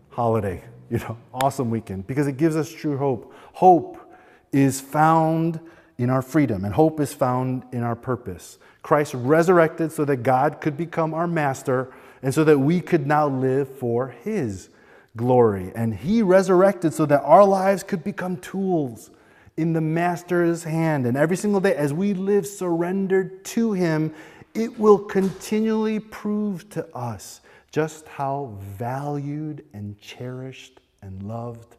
holiday, 0.09 0.63
you 0.89 0.97
know, 0.97 1.19
awesome 1.31 1.69
weekend 1.69 2.07
because 2.07 2.25
it 2.25 2.37
gives 2.37 2.55
us 2.55 2.71
true 2.71 2.97
hope. 2.97 3.31
Hope 3.53 4.11
is 4.51 4.81
found 4.81 5.59
in 5.99 6.09
our 6.09 6.23
freedom, 6.23 6.65
and 6.65 6.73
hope 6.73 6.99
is 6.99 7.13
found 7.13 7.63
in 7.71 7.83
our 7.83 7.95
purpose. 7.95 8.57
Christ 8.81 9.13
resurrected 9.13 9.91
so 9.91 10.03
that 10.05 10.23
God 10.23 10.61
could 10.61 10.77
become 10.77 11.13
our 11.13 11.27
master 11.27 11.93
and 12.23 12.33
so 12.33 12.43
that 12.43 12.57
we 12.57 12.81
could 12.81 13.05
now 13.05 13.27
live 13.27 13.69
for 13.77 14.15
his 14.23 14.69
glory. 15.15 15.71
And 15.75 15.93
he 15.93 16.23
resurrected 16.23 16.91
so 16.91 17.05
that 17.05 17.21
our 17.21 17.45
lives 17.45 17.83
could 17.83 18.03
become 18.03 18.37
tools 18.37 19.11
in 19.57 19.73
the 19.73 19.81
Master's 19.81 20.63
hand. 20.63 21.05
And 21.05 21.15
every 21.15 21.37
single 21.37 21.61
day, 21.61 21.75
as 21.75 21.93
we 21.93 22.13
live 22.13 22.45
surrendered 22.45 23.45
to 23.45 23.73
him, 23.73 24.13
it 24.53 24.79
will 24.79 24.99
continually 24.99 25.99
prove 25.99 26.69
to 26.71 26.87
us 26.95 27.41
just 27.71 28.07
how 28.07 28.57
valued 28.59 29.65
and 29.73 29.99
cherished 29.99 30.79
and 31.01 31.23
loved 31.23 31.75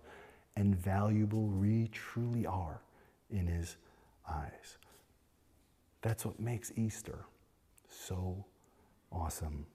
and 0.57 0.75
valuable 0.75 1.47
we 1.47 1.89
truly 1.89 2.47
are 2.47 2.81
in 3.31 3.47
his 3.47 3.77
eyes. 4.31 4.79
That's 6.03 6.25
what 6.25 6.39
makes 6.39 6.73
Easter 6.77 7.25
so 7.91 8.45
awesome. 9.11 9.67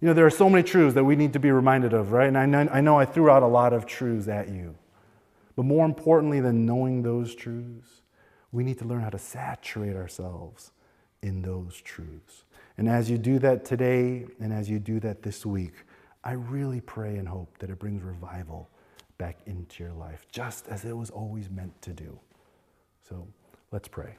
You 0.00 0.08
know, 0.08 0.14
there 0.14 0.26
are 0.26 0.30
so 0.30 0.50
many 0.50 0.64
truths 0.64 0.94
that 0.94 1.04
we 1.04 1.16
need 1.16 1.32
to 1.34 1.38
be 1.38 1.50
reminded 1.50 1.92
of, 1.92 2.12
right? 2.12 2.26
And 2.26 2.36
I 2.36 2.80
know, 2.80 2.98
I 2.98 3.04
threw 3.04 3.30
out 3.30 3.42
a 3.42 3.46
lot 3.46 3.72
of 3.72 3.86
truths 3.86 4.26
at 4.28 4.48
you. 4.48 4.74
But 5.56 5.64
more 5.64 5.84
importantly 5.84 6.40
than 6.40 6.66
knowing 6.66 7.02
those 7.02 7.34
truths, 7.34 8.02
we 8.52 8.64
need 8.64 8.78
to 8.78 8.84
learn 8.84 9.00
how 9.00 9.10
to 9.10 9.18
saturate 9.18 9.96
ourselves 9.96 10.72
in 11.22 11.42
those 11.42 11.80
truths. 11.80 12.44
And 12.78 12.88
as 12.88 13.10
you 13.10 13.18
do 13.18 13.38
that 13.40 13.64
today 13.64 14.26
and 14.40 14.52
as 14.52 14.68
you 14.68 14.78
do 14.78 15.00
that 15.00 15.22
this 15.22 15.44
week, 15.44 15.74
I 16.24 16.32
really 16.32 16.80
pray 16.80 17.16
and 17.16 17.28
hope 17.28 17.58
that 17.58 17.70
it 17.70 17.78
brings 17.78 18.02
revival 18.02 18.68
back 19.18 19.38
into 19.46 19.82
your 19.82 19.92
life, 19.92 20.26
just 20.30 20.68
as 20.68 20.84
it 20.84 20.96
was 20.96 21.10
always 21.10 21.50
meant 21.50 21.80
to 21.82 21.90
do. 21.92 22.18
So 23.08 23.26
let's 23.70 23.88
pray. 23.88 24.14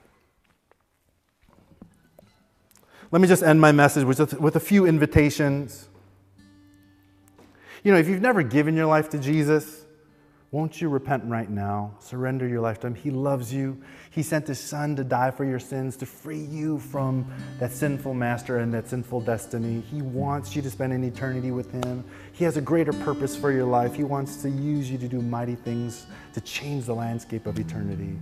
Let 3.11 3.21
me 3.21 3.27
just 3.27 3.43
end 3.43 3.59
my 3.61 3.71
message 3.71 4.05
with 4.05 4.39
with 4.39 4.55
a 4.55 4.59
few 4.59 4.85
invitations. 4.85 5.89
You 7.83 7.91
know, 7.91 7.97
if 7.97 8.07
you've 8.07 8.21
never 8.21 8.43
given 8.43 8.75
your 8.75 8.85
life 8.85 9.09
to 9.09 9.19
Jesus, 9.19 9.82
won't 10.53 10.79
you 10.79 10.87
repent 10.87 11.23
right 11.25 11.49
now? 11.49 11.91
Surrender 11.99 12.47
your 12.47 12.61
life 12.61 12.79
to 12.79 12.85
Him. 12.85 12.93
He 12.93 13.09
loves 13.09 13.51
you. 13.51 13.75
He 14.11 14.21
sent 14.21 14.45
His 14.45 14.59
Son 14.59 14.95
to 14.97 15.03
die 15.03 15.31
for 15.31 15.45
your 15.45 15.59
sins, 15.59 15.97
to 15.97 16.05
free 16.05 16.43
you 16.43 16.77
from 16.77 17.25
that 17.59 17.71
sinful 17.71 18.13
master 18.13 18.59
and 18.59 18.71
that 18.71 18.87
sinful 18.87 19.21
destiny. 19.21 19.81
He 19.81 20.03
wants 20.03 20.55
you 20.55 20.61
to 20.61 20.69
spend 20.69 20.93
an 20.93 21.03
eternity 21.03 21.49
with 21.49 21.71
Him. 21.71 22.03
He 22.33 22.43
has 22.43 22.55
a 22.55 22.61
greater 22.61 22.93
purpose 22.93 23.35
for 23.35 23.51
your 23.51 23.65
life. 23.65 23.95
He 23.95 24.03
wants 24.03 24.43
to 24.43 24.49
use 24.49 24.91
you 24.91 24.99
to 24.99 25.07
do 25.07 25.21
mighty 25.21 25.55
things 25.55 26.05
to 26.33 26.41
change 26.41 26.85
the 26.85 26.93
landscape 26.93 27.47
of 27.47 27.57
eternity. 27.57 28.19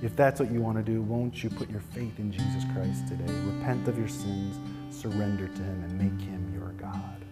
If 0.00 0.16
that's 0.16 0.40
what 0.40 0.50
you 0.50 0.62
want 0.62 0.78
to 0.78 0.82
do, 0.82 1.02
won't 1.02 1.44
you 1.44 1.50
put 1.50 1.68
your 1.68 1.80
faith 1.92 2.18
in 2.18 2.32
Jesus 2.32 2.64
Christ 2.72 3.06
today? 3.06 3.30
Repent 3.44 3.86
of 3.86 3.98
your 3.98 4.08
sins, 4.08 4.56
surrender 4.88 5.46
to 5.46 5.62
Him, 5.62 5.84
and 5.84 5.92
make 5.98 6.26
Him 6.26 6.50
your 6.58 6.70
God. 6.72 7.22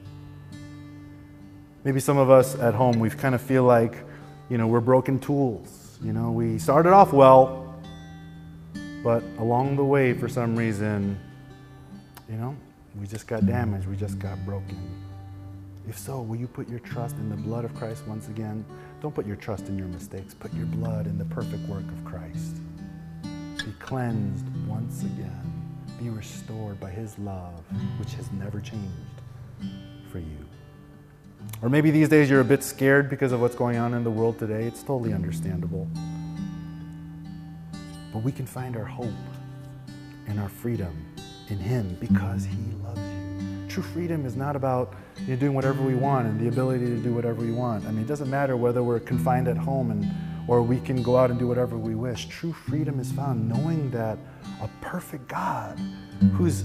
Maybe 1.83 1.99
some 1.99 2.19
of 2.19 2.31
us 2.31 2.55
at 2.57 2.75
home, 2.75 2.99
we 2.99 3.09
kind 3.09 3.35
of 3.35 3.41
feel 3.41 3.65
like, 3.65 3.97
you 4.49 4.59
know, 4.59 4.67
we're 4.67 4.81
broken 4.81 5.19
tools. 5.19 5.99
You 6.03 6.13
know, 6.13 6.31
we 6.31 6.59
started 6.59 6.93
off 6.93 7.13
well, 7.13 7.75
but 9.03 9.23
along 9.39 9.77
the 9.77 9.85
way, 9.85 10.13
for 10.13 10.29
some 10.29 10.57
reason, 10.57 11.19
you 12.29 12.37
know, 12.37 12.55
we 13.01 13.07
just 13.07 13.27
got 13.27 13.47
damaged, 13.47 13.87
we 13.87 13.97
just 13.97 14.19
got 14.19 14.43
broken. 14.45 14.79
If 15.89 15.99
so, 15.99 16.21
will 16.23 16.37
you 16.37 16.47
put 16.47 16.69
your 16.69 16.79
trust 16.79 17.17
in 17.17 17.29
the 17.29 17.37
blood 17.37 17.65
of 17.65 17.75
Christ 17.75 18.07
once 18.07 18.29
again? 18.29 18.65
Don't 19.03 19.15
put 19.15 19.27
your 19.27 19.37
trust 19.37 19.69
in 19.69 19.79
your 19.79 19.89
mistakes. 19.89 20.33
Put 20.33 20.53
your 20.55 20.67
blood 20.67 21.07
in 21.07 21.19
the 21.19 21.27
perfect 21.27 21.69
work 21.69 21.85
of 21.87 22.05
Christ. 22.05 22.57
Be 23.23 23.73
cleansed 23.81 24.47
once 24.67 25.03
again. 25.03 25.53
Be 26.01 26.09
restored 26.09 26.81
by 26.81 26.91
His 26.91 27.19
love, 27.19 27.63
which 27.99 28.15
has 28.15 28.31
never 28.33 28.61
changed 28.61 28.89
for 30.11 30.19
you. 30.19 30.44
Or 31.63 31.69
maybe 31.69 31.91
these 31.91 32.09
days 32.09 32.29
you're 32.29 32.41
a 32.41 32.45
bit 32.45 32.63
scared 32.63 33.09
because 33.09 33.33
of 33.33 33.41
what's 33.41 33.55
going 33.55 33.77
on 33.77 33.95
in 33.95 34.05
the 34.05 34.11
world 34.11 34.39
today. 34.39 34.65
It's 34.65 34.83
totally 34.83 35.13
understandable. 35.13 35.89
But 38.13 38.23
we 38.23 38.33
can 38.33 38.47
find 38.47 38.77
our 38.77 38.85
hope 38.85 39.09
and 40.27 40.39
our 40.39 40.49
freedom 40.49 41.05
in 41.49 41.59
Him 41.59 41.97
because 42.01 42.45
He 42.45 42.57
loves 42.83 43.01
you. 43.01 43.69
True 43.69 43.83
freedom 43.83 44.25
is 44.27 44.37
not 44.37 44.57
about 44.57 44.95
you 45.21 45.35
know, 45.35 45.37
doing 45.37 45.55
whatever 45.55 45.83
we 45.83 45.95
want 45.95 46.27
and 46.27 46.39
the 46.41 46.49
ability 46.49 46.87
to 46.87 46.97
do 46.97 47.13
whatever 47.13 47.41
we 47.41 47.53
want. 47.53 47.87
I 47.87 47.91
mean, 47.91 48.05
it 48.05 48.09
doesn't 48.09 48.31
matter 48.31 48.57
whether 48.57 48.83
we're 48.83 49.01
confined 49.01 49.49
at 49.49 49.57
home 49.57 49.91
and 49.91 50.11
or 50.47 50.63
we 50.63 50.79
can 50.81 51.03
go 51.03 51.17
out 51.17 51.31
and 51.31 51.39
do 51.39 51.49
whatever 51.49 51.79
we 51.79 51.95
wish. 51.95 52.29
True 52.29 52.53
freedom 52.53 53.01
is 53.01 53.11
found 53.13 53.49
knowing 53.49 53.91
that 53.91 54.19
a 54.63 54.69
perfect 54.81 55.27
God 55.29 55.79
who's 56.35 56.65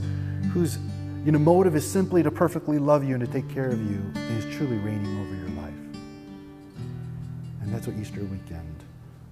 whose 0.51 0.77
you 1.25 1.31
know 1.31 1.39
motive 1.39 1.75
is 1.75 1.89
simply 1.89 2.23
to 2.23 2.31
perfectly 2.31 2.77
love 2.77 3.03
you 3.03 3.15
and 3.15 3.25
to 3.25 3.31
take 3.31 3.49
care 3.49 3.69
of 3.69 3.79
you 3.79 4.01
is 4.37 4.55
truly 4.55 4.77
reigning 4.77 5.19
over 5.19 5.35
your 5.35 5.49
life. 5.61 5.73
And 7.61 7.73
that's 7.73 7.87
what 7.87 7.95
Easter 7.97 8.21
weekend 8.21 8.83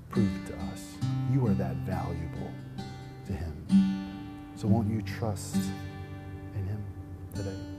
proved 0.10 0.48
to 0.48 0.58
us. 0.72 0.96
You 1.32 1.46
are 1.48 1.54
that 1.54 1.76
valuable 1.78 2.52
to 3.26 3.34
him. 3.34 4.54
So 4.56 4.68
won't 4.68 4.90
you 4.90 5.02
trust 5.02 5.56
in 6.56 6.66
him 6.66 6.84
today? 7.34 7.78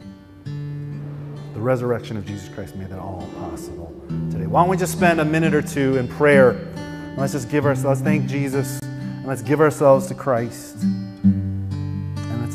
the 1.59 1.64
resurrection 1.64 2.16
of 2.16 2.25
Jesus 2.25 2.49
Christ 2.49 2.77
made 2.77 2.88
that 2.88 3.01
all 3.01 3.29
possible 3.37 3.92
today. 4.31 4.47
Why 4.47 4.62
don't 4.62 4.68
we 4.68 4.77
just 4.77 4.92
spend 4.92 5.21
a 5.21 5.25
minute 5.25 5.55
or 5.55 5.61
two 5.61 5.97
in 5.97 6.07
prayer? 6.07 6.73
Let's 7.16 7.33
just 7.33 7.51
give 7.51 7.66
ourselves, 7.66 8.01
let's 8.01 8.01
thank 8.01 8.29
Jesus, 8.29 8.81
and 8.81 9.27
let's 9.27 9.42
give 9.42 9.61
ourselves 9.61 10.07
to 10.07 10.14
Christ, 10.14 10.77
and 10.85 11.17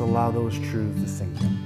allow 0.03 0.31
those 0.31 0.57
truths 0.59 1.01
to 1.01 1.07
sink 1.07 1.41
in. 1.41 1.62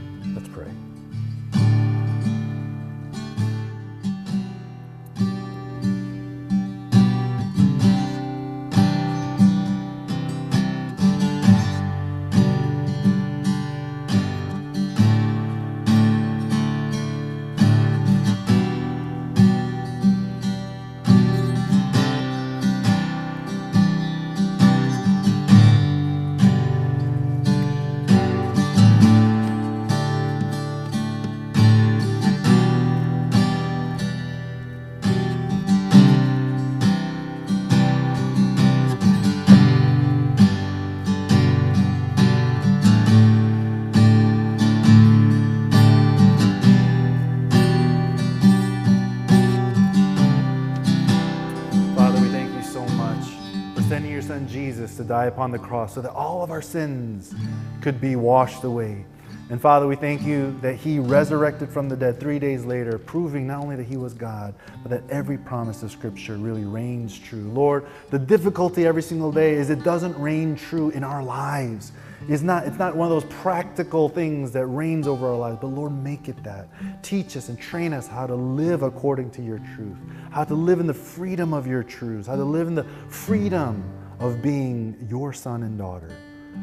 Die 55.07 55.25
upon 55.25 55.51
the 55.51 55.59
cross 55.59 55.95
so 55.95 56.01
that 56.01 56.11
all 56.11 56.43
of 56.43 56.51
our 56.51 56.61
sins 56.61 57.33
could 57.81 57.99
be 57.99 58.15
washed 58.15 58.63
away. 58.63 59.05
And 59.49 59.61
Father, 59.61 59.87
we 59.87 59.95
thank 59.95 60.23
you 60.23 60.57
that 60.61 60.75
He 60.75 60.99
resurrected 60.99 61.69
from 61.69 61.87
the 61.87 61.95
dead 61.95 62.19
three 62.19 62.37
days 62.37 62.65
later, 62.65 62.97
proving 62.97 63.47
not 63.47 63.61
only 63.61 63.77
that 63.77 63.85
He 63.85 63.95
was 63.95 64.13
God, 64.13 64.53
but 64.83 64.89
that 64.89 65.09
every 65.09 65.37
promise 65.37 65.83
of 65.83 65.91
Scripture 65.91 66.35
really 66.35 66.65
reigns 66.65 67.17
true. 67.17 67.49
Lord, 67.51 67.85
the 68.09 68.19
difficulty 68.19 68.85
every 68.85 69.01
single 69.01 69.31
day 69.31 69.53
is 69.53 69.69
it 69.69 69.83
doesn't 69.83 70.17
reign 70.19 70.57
true 70.57 70.89
in 70.89 71.03
our 71.03 71.23
lives. 71.23 71.93
It's 72.27 72.43
not, 72.43 72.67
it's 72.67 72.77
not 72.77 72.97
one 72.97 73.09
of 73.09 73.21
those 73.21 73.33
practical 73.35 74.09
things 74.09 74.51
that 74.51 74.65
reigns 74.65 75.07
over 75.07 75.27
our 75.27 75.37
lives, 75.37 75.59
but 75.61 75.67
Lord, 75.67 75.93
make 75.93 76.27
it 76.27 76.43
that. 76.43 76.67
Teach 77.01 77.37
us 77.37 77.47
and 77.47 77.57
train 77.57 77.93
us 77.93 78.05
how 78.05 78.27
to 78.27 78.35
live 78.35 78.81
according 78.83 79.31
to 79.31 79.41
your 79.41 79.59
truth, 79.75 79.97
how 80.29 80.43
to 80.43 80.55
live 80.55 80.81
in 80.81 80.87
the 80.87 80.93
freedom 80.93 81.53
of 81.53 81.65
your 81.65 81.83
truths, 81.83 82.27
how 82.27 82.35
to 82.35 82.43
live 82.43 82.67
in 82.67 82.75
the 82.75 82.85
freedom 83.07 83.81
of 84.19 84.41
being 84.41 85.07
your 85.09 85.33
son 85.33 85.63
and 85.63 85.77
daughter. 85.77 86.09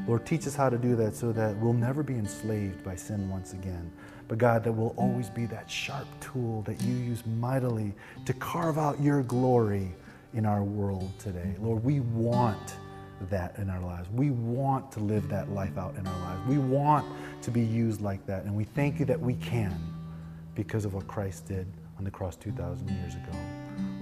Lord, 0.06 0.26
teach 0.26 0.46
us 0.46 0.54
how 0.54 0.68
to 0.68 0.76
do 0.76 0.96
that 0.96 1.14
so 1.14 1.32
that 1.32 1.56
we'll 1.58 1.72
never 1.72 2.02
be 2.02 2.14
enslaved 2.14 2.82
by 2.82 2.96
sin 2.96 3.30
once 3.30 3.52
again. 3.52 3.90
But 4.26 4.38
God, 4.38 4.64
that 4.64 4.72
will 4.72 4.94
always 4.96 5.30
be 5.30 5.46
that 5.46 5.70
sharp 5.70 6.06
tool 6.20 6.62
that 6.62 6.82
you 6.82 6.94
use 6.94 7.24
mightily 7.26 7.92
to 8.24 8.32
carve 8.34 8.78
out 8.78 9.00
your 9.00 9.22
glory 9.22 9.94
in 10.32 10.46
our 10.46 10.64
world 10.64 11.10
today. 11.18 11.54
Lord, 11.60 11.84
we 11.84 12.00
want 12.00 12.76
that 13.30 13.56
in 13.58 13.70
our 13.70 13.80
lives. 13.80 14.08
We 14.10 14.30
want 14.30 14.90
to 14.92 15.00
live 15.00 15.28
that 15.28 15.50
life 15.50 15.78
out 15.78 15.94
in 15.96 16.06
our 16.06 16.18
lives. 16.20 16.40
We 16.48 16.58
want 16.58 17.06
to 17.42 17.50
be 17.50 17.62
used 17.62 18.00
like 18.00 18.26
that. 18.26 18.44
And 18.44 18.54
we 18.54 18.64
thank 18.64 18.98
you 18.98 19.06
that 19.06 19.20
we 19.20 19.34
can 19.34 19.78
because 20.54 20.84
of 20.84 20.94
what 20.94 21.06
Christ 21.06 21.46
did 21.46 21.66
on 21.98 22.04
the 22.04 22.10
cross 22.10 22.36
2,000 22.36 22.88
years 22.88 23.14
ago. 23.14 23.53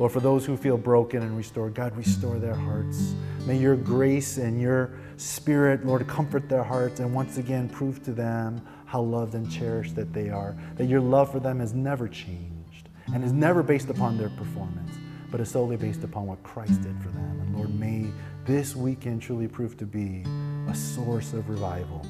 Lord, 0.02 0.10
for 0.10 0.18
those 0.18 0.44
who 0.44 0.56
feel 0.56 0.76
broken 0.76 1.22
and 1.22 1.36
restored, 1.36 1.74
God, 1.74 1.96
restore 1.96 2.40
their 2.40 2.56
hearts. 2.56 3.14
May 3.46 3.56
your 3.56 3.76
grace 3.76 4.36
and 4.36 4.60
your 4.60 4.90
spirit, 5.16 5.86
Lord, 5.86 6.08
comfort 6.08 6.48
their 6.48 6.64
hearts 6.64 6.98
and 6.98 7.14
once 7.14 7.38
again 7.38 7.68
prove 7.68 8.02
to 8.06 8.12
them 8.12 8.60
how 8.84 9.00
loved 9.00 9.36
and 9.36 9.48
cherished 9.48 9.94
that 9.94 10.12
they 10.12 10.28
are, 10.28 10.56
that 10.74 10.86
your 10.86 11.00
love 11.00 11.30
for 11.30 11.38
them 11.38 11.60
has 11.60 11.72
never 11.72 12.08
changed 12.08 12.88
and 13.14 13.22
is 13.22 13.30
never 13.30 13.62
based 13.62 13.90
upon 13.90 14.18
their 14.18 14.30
performance, 14.30 14.90
but 15.30 15.40
is 15.40 15.52
solely 15.52 15.76
based 15.76 16.02
upon 16.02 16.26
what 16.26 16.42
Christ 16.42 16.82
did 16.82 17.00
for 17.00 17.10
them. 17.10 17.40
And 17.40 17.56
Lord, 17.56 17.72
may 17.72 18.06
this 18.44 18.74
weekend 18.74 19.22
truly 19.22 19.46
prove 19.46 19.76
to 19.76 19.86
be 19.86 20.24
a 20.68 20.74
source 20.74 21.32
of 21.32 21.48
revival 21.48 22.04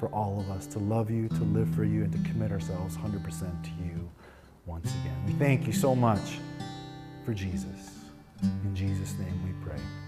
for 0.00 0.08
all 0.08 0.40
of 0.40 0.50
us 0.50 0.66
to 0.66 0.80
love 0.80 1.12
you, 1.12 1.28
to 1.28 1.44
live 1.44 1.72
for 1.76 1.84
you, 1.84 2.02
and 2.02 2.12
to 2.12 2.28
commit 2.28 2.50
ourselves 2.50 2.96
100% 2.96 3.62
to 3.62 3.70
you 3.84 4.10
once 4.64 4.90
again. 4.90 5.16
We 5.28 5.32
thank 5.34 5.68
you 5.68 5.72
so 5.72 5.94
much 5.94 6.40
for 7.26 7.34
Jesus. 7.34 8.04
In 8.40 8.76
Jesus' 8.76 9.18
name 9.18 9.42
we 9.44 9.52
pray. 9.68 10.05